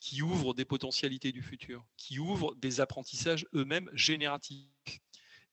[0.00, 4.68] qui ouvre des potentialités du futur, qui ouvre des apprentissages eux-mêmes génératifs,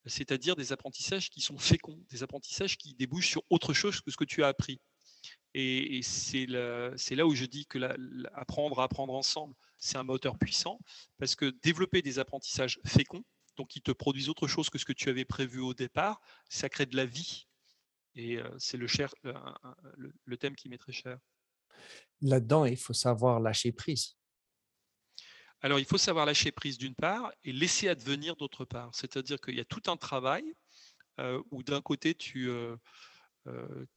[0.06, 4.18] c'est-à-dire des apprentissages qui sont féconds, des apprentissages qui débouchent sur autre chose que ce
[4.18, 4.80] que tu as appris.
[5.58, 7.80] Et, c'est là où je dis que
[8.38, 9.56] apprendre à apprendre ensemble,
[9.86, 10.80] c'est un moteur puissant
[11.18, 13.24] parce que développer des apprentissages féconds,
[13.56, 16.20] donc qui te produisent autre chose que ce que tu avais prévu au départ,
[16.50, 17.48] ça crée de la vie.
[18.16, 21.18] Et c'est le, cher, le, thème qui m'est très cher.
[22.22, 24.16] Là-dedans, il faut savoir lâcher prise.
[25.62, 28.94] Alors, il faut savoir lâcher prise d'une part et laisser advenir d'autre part.
[28.94, 30.46] C'est-à-dire qu'il y a tout un travail
[31.52, 32.50] où d'un côté, tu,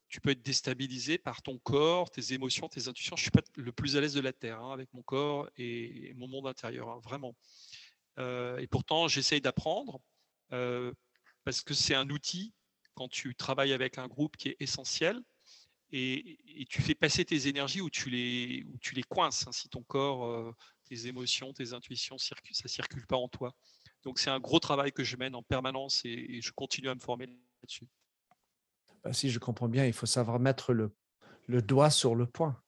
[0.08, 3.16] tu peux être déstabilisé par ton corps, tes émotions, tes intuitions.
[3.16, 5.48] Je ne suis pas le plus à l'aise de la Terre hein, avec mon corps
[5.56, 7.34] et, mon monde intérieur, hein, vraiment.
[8.18, 10.00] et pourtant, j'essaye d'apprendre
[11.44, 12.52] parce que c'est un outil
[12.94, 15.22] quand tu travailles avec un groupe qui est essentiel
[15.92, 19.46] et, tu fais passer tes énergies où tu les, tu les coinces.
[19.46, 20.52] Hein, si ton corps, euh,
[20.84, 22.34] tes émotions, tes intuitions, ça
[22.64, 23.54] ne circule pas en toi.
[24.02, 27.00] Donc c'est un gros travail que je mène en permanence et, je continue à me
[27.00, 27.86] former là-dessus.
[29.02, 30.92] Bah, si je comprends bien, il faut savoir mettre le,
[31.62, 32.60] doigt sur le point,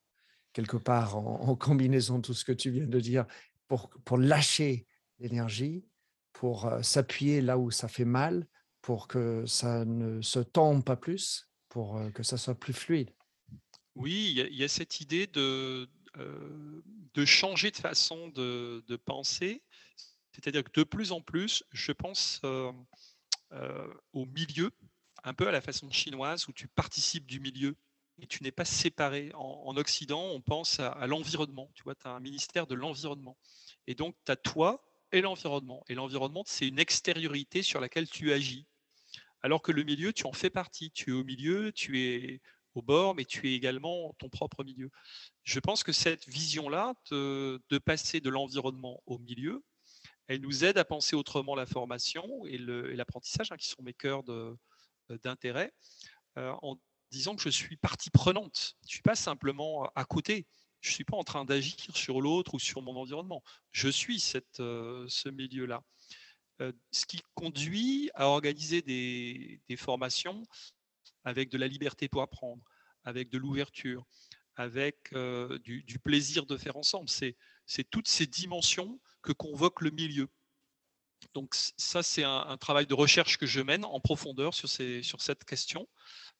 [0.52, 3.26] quelque part en, combinaison de tout ce que tu viens de dire,
[3.68, 4.86] pour, lâcher
[5.18, 5.84] l'énergie,
[6.32, 8.46] pour euh, s'appuyer là où ça fait mal,
[8.82, 13.10] pour que ça ne se tombe pas plus, pour que ça soit plus fluide.
[13.94, 19.62] Oui, il y, a cette idée de, de changer de façon de, penser.
[20.32, 22.40] C'est-à-dire que de plus en plus, je pense
[24.12, 24.70] au milieu,
[25.24, 27.76] un peu à la façon chinoise, où tu participes du milieu
[28.20, 29.30] et tu n'es pas séparé.
[29.34, 31.70] En, Occident, on pense à, l'environnement.
[31.74, 33.36] Tu vois, tu as un ministère de l'environnement.
[33.86, 35.84] Et donc, tu as toi et l'environnement.
[35.88, 38.66] Et l'environnement, c'est une extériorité sur laquelle tu agis.
[39.42, 40.90] Alors que le milieu, tu en fais partie.
[40.90, 42.40] Tu es au milieu, tu es
[42.74, 44.90] au bord, mais tu es également ton propre milieu.
[45.42, 49.64] Je pense que cette vision-là, de, passer de l'environnement au milieu,
[50.28, 54.22] elle nous aide à penser autrement la formation et l'apprentissage, hein, qui sont mes cœurs
[55.18, 55.72] d'intérêt,
[56.38, 56.78] euh, en
[57.10, 58.76] disant que je suis partie prenante.
[58.82, 60.46] Je ne suis pas simplement à côté.
[60.80, 63.42] Je ne suis pas en train d'agir sur l'autre ou sur mon environnement.
[63.70, 65.82] Je suis euh, ce milieu-là.
[66.60, 70.42] Euh, ce qui conduit à organiser des, formations
[71.24, 72.62] avec de la liberté pour apprendre,
[73.04, 74.06] avec de l'ouverture,
[74.56, 77.08] avec euh, du, plaisir de faire ensemble.
[77.08, 80.28] C'est toutes ces dimensions que convoque le milieu.
[81.34, 85.44] Donc ça, c'est un, travail de recherche que je mène en profondeur sur, sur cette
[85.44, 85.88] question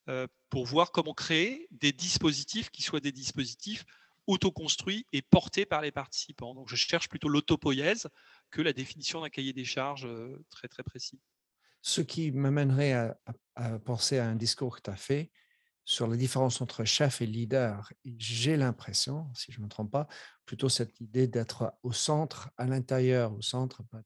[0.08, 3.84] euh, pour voir comment créer des dispositifs qui soient des dispositifs
[4.26, 6.54] autoconstruits et portés par les participants.
[6.54, 8.08] Donc je cherche plutôt l'autopoïèse
[8.50, 10.08] que la définition d'un cahier des charges
[10.50, 11.20] très très précis.
[11.82, 13.18] Ce qui m'amènerait à,
[13.54, 15.30] à, penser à un discours que tu as fait
[15.84, 17.92] sur la différence entre chef et leader.
[18.04, 20.06] J'ai l'impression, si je ne me trompe pas,
[20.44, 24.02] plutôt cette idée d'être au centre, à l'intérieur, au centre, pas,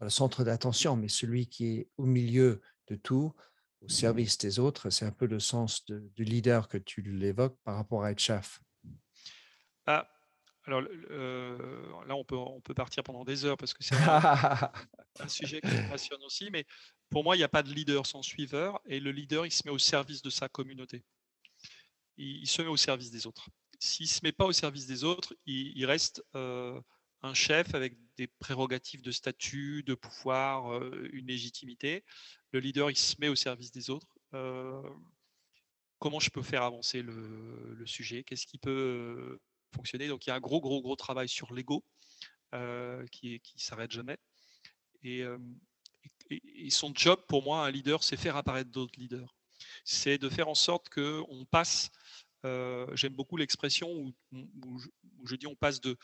[0.00, 3.34] le centre d'attention, mais celui qui est au milieu de tout,
[3.82, 4.90] au service des autres.
[4.90, 8.60] C'est un peu le sens du leader que tu l'évoques par rapport à être chef.
[9.86, 10.08] Ah,
[10.64, 14.72] alors euh, là, on peut, on peut partir pendant des heures parce que c'est un,
[15.28, 16.50] sujet qui me passionne aussi.
[16.50, 16.66] Mais
[17.08, 18.80] pour moi, il n'y a pas de leader sans suiveur.
[18.86, 21.04] Et le leader, il se met au service de sa communauté.
[22.16, 23.48] Il, se met au service des autres.
[23.78, 26.78] S'il ne se met pas au service des autres, il, reste euh,
[27.22, 32.04] un chef avec des prérogatives de statut, de pouvoir, euh, une légitimité.
[32.52, 34.18] Le leader, il se met au service des autres.
[35.98, 38.24] comment je peux faire avancer le, sujet?
[38.24, 39.38] Qu'est-ce qui peut
[39.74, 40.08] fonctionner?
[40.08, 41.84] Donc il y a un gros, gros, gros travail sur l'ego
[42.54, 44.18] euh, qui, qui s'arrête jamais.
[45.02, 45.24] Et,
[46.70, 49.36] son job pour moi, un leader, c'est faire apparaître d'autres leaders.
[49.84, 51.90] C'est de faire en sorte qu'on passe,
[52.44, 54.14] euh, j'aime beaucoup l'expression où,
[55.24, 55.96] je, dis on passe de,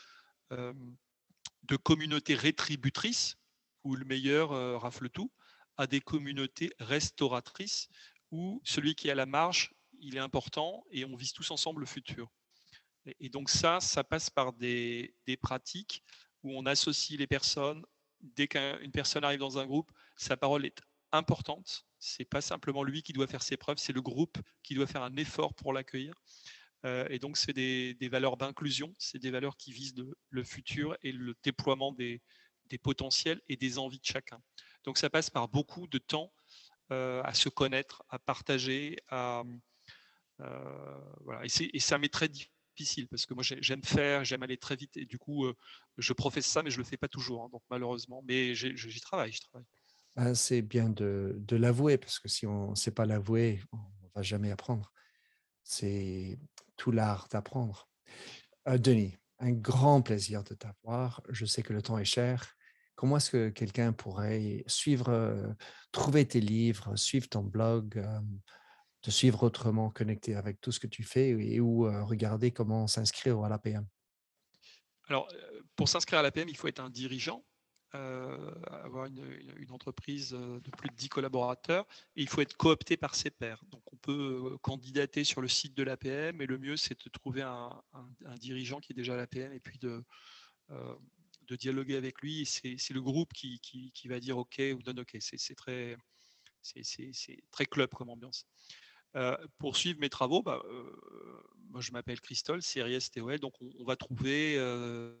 [1.63, 3.37] de communautés rétributrices,
[3.83, 4.49] où le meilleur
[4.81, 5.31] rafle tout,
[5.77, 7.89] à des communautés restauratrices,
[8.31, 11.81] où celui qui est à la marge, il est important et on vise tous ensemble
[11.81, 12.29] le futur.
[13.19, 16.03] Et donc ça, ça passe par des, pratiques
[16.43, 17.85] où on associe les personnes.
[18.19, 20.81] Dès qu'une personne arrive dans un groupe, sa parole est
[21.11, 21.85] importante.
[21.99, 25.03] C'est pas simplement lui qui doit faire ses preuves, c'est le groupe qui doit faire
[25.03, 26.13] un effort pour l'accueillir.
[26.85, 29.95] Euh, et donc c'est des, valeurs d'inclusion, c'est des valeurs qui visent
[30.29, 32.21] le futur et le déploiement des,
[32.83, 34.39] potentiels et des envies de chacun.
[34.83, 36.31] Donc ça passe par beaucoup de temps
[36.91, 39.43] euh, à se connaître, à partager, euh,
[41.43, 44.95] et, et, ça m'est très difficile parce que moi j'aime faire, j'aime aller très vite
[44.95, 45.47] et du coup
[45.97, 49.33] je professe ça mais je le fais pas toujours hein, donc malheureusement mais j'y travaille,
[49.33, 49.65] travaille.
[50.15, 54.21] Ben, c'est bien de, l'avouer parce que si on ne sait pas l'avouer, on va
[54.21, 54.91] jamais apprendre.
[55.69, 56.39] C'est
[56.77, 57.89] tout l'art d'apprendre.
[58.69, 61.21] Euh, Denis, un grand plaisir de t'avoir.
[61.27, 62.55] Je sais que le temps est cher.
[62.95, 65.45] Comment est-ce que quelqu'un pourrait suivre, euh,
[65.91, 68.01] trouver tes livres, suivre ton blog,
[69.01, 73.43] te suivre autrement, connecter avec tout ce que tu fais et ou regarder comment s'inscrire
[73.43, 73.85] à l'APM
[75.09, 75.27] Alors,
[75.75, 77.43] pour s'inscrire à l'APM, il faut être un dirigeant.
[77.93, 81.85] Avoir une, entreprise de plus de 10 collaborateurs,
[82.15, 83.63] il faut être coopté par ses pairs.
[83.71, 87.41] Donc on peut candidater sur le site de l'APM, et le mieux c'est de trouver
[87.41, 87.81] un,
[88.37, 90.03] dirigeant qui est déjà à l'APM, et puis de,
[91.49, 92.45] dialoguer avec lui.
[92.45, 95.17] C'est le groupe qui, va dire OK ou donne OK.
[95.19, 95.97] C'est très,
[97.51, 98.45] très club comme ambiance.
[99.15, 100.93] Euh, pour suivre mes travaux, bah, euh,
[101.69, 105.15] moi je m'appelle Christol, série STOL, donc on, va trouver euh,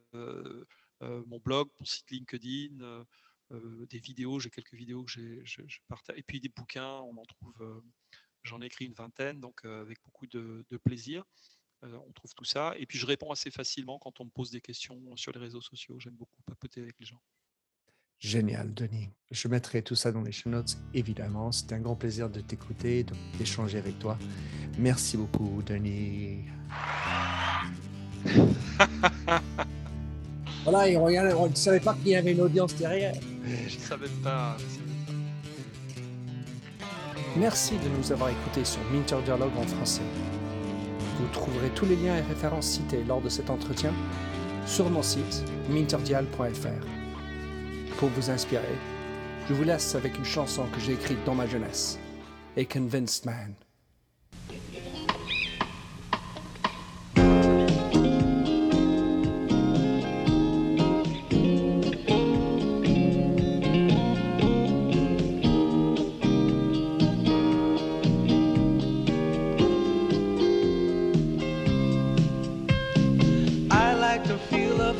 [1.01, 3.05] mon blog, mon site LinkedIn,
[3.51, 7.83] des vidéos, j'ai quelques vidéos que je, partage, et puis des bouquins, on en trouve,
[8.43, 11.23] j'en ai écrit une vingtaine, donc avec beaucoup de, plaisir.
[11.83, 14.61] on trouve tout ça, et puis je réponds assez facilement quand on me pose des
[14.61, 15.99] questions sur les réseaux sociaux.
[15.99, 17.21] J'aime beaucoup papoter avec les gens.
[18.19, 19.09] Génial, Denis.
[19.29, 21.51] Je mettrai tout ça dans les show notes, évidemment.
[21.51, 23.05] C'était un grand plaisir de t'écouter,
[23.37, 24.17] d'échanger avec toi.
[24.79, 26.45] Merci beaucoup, Denis.
[30.67, 33.13] voilà, et regarde, on ne savait pas qu'il y avait une audience derrière.
[33.45, 34.57] Je ne savais pas.
[37.35, 40.01] Merci de nous avoir écoutés sur Minter Dialogue en français.
[41.19, 43.93] Vous trouverez tous les liens et références cités lors de cet entretien
[44.65, 46.97] sur mon site minterdial.fr
[47.97, 48.75] pour vous inspirer,
[49.49, 51.97] je vous laisse avec une chanson que j'ai écrite dans ma jeunesse,
[52.55, 53.55] A Convinced Man.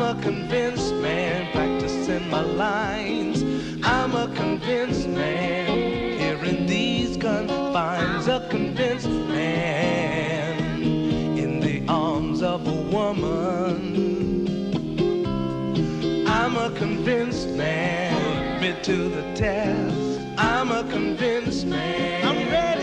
[0.00, 3.42] I'm a convinced man, practicing my lines.
[3.82, 8.28] I'm a convinced man, here in these confines.
[8.28, 10.82] A convinced man,
[11.36, 14.46] in the arms of a woman.
[16.28, 20.20] I'm a convinced man, admit to the test.
[20.38, 22.24] I'm a convinced man.
[22.24, 22.77] I'm ready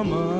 [0.00, 0.39] of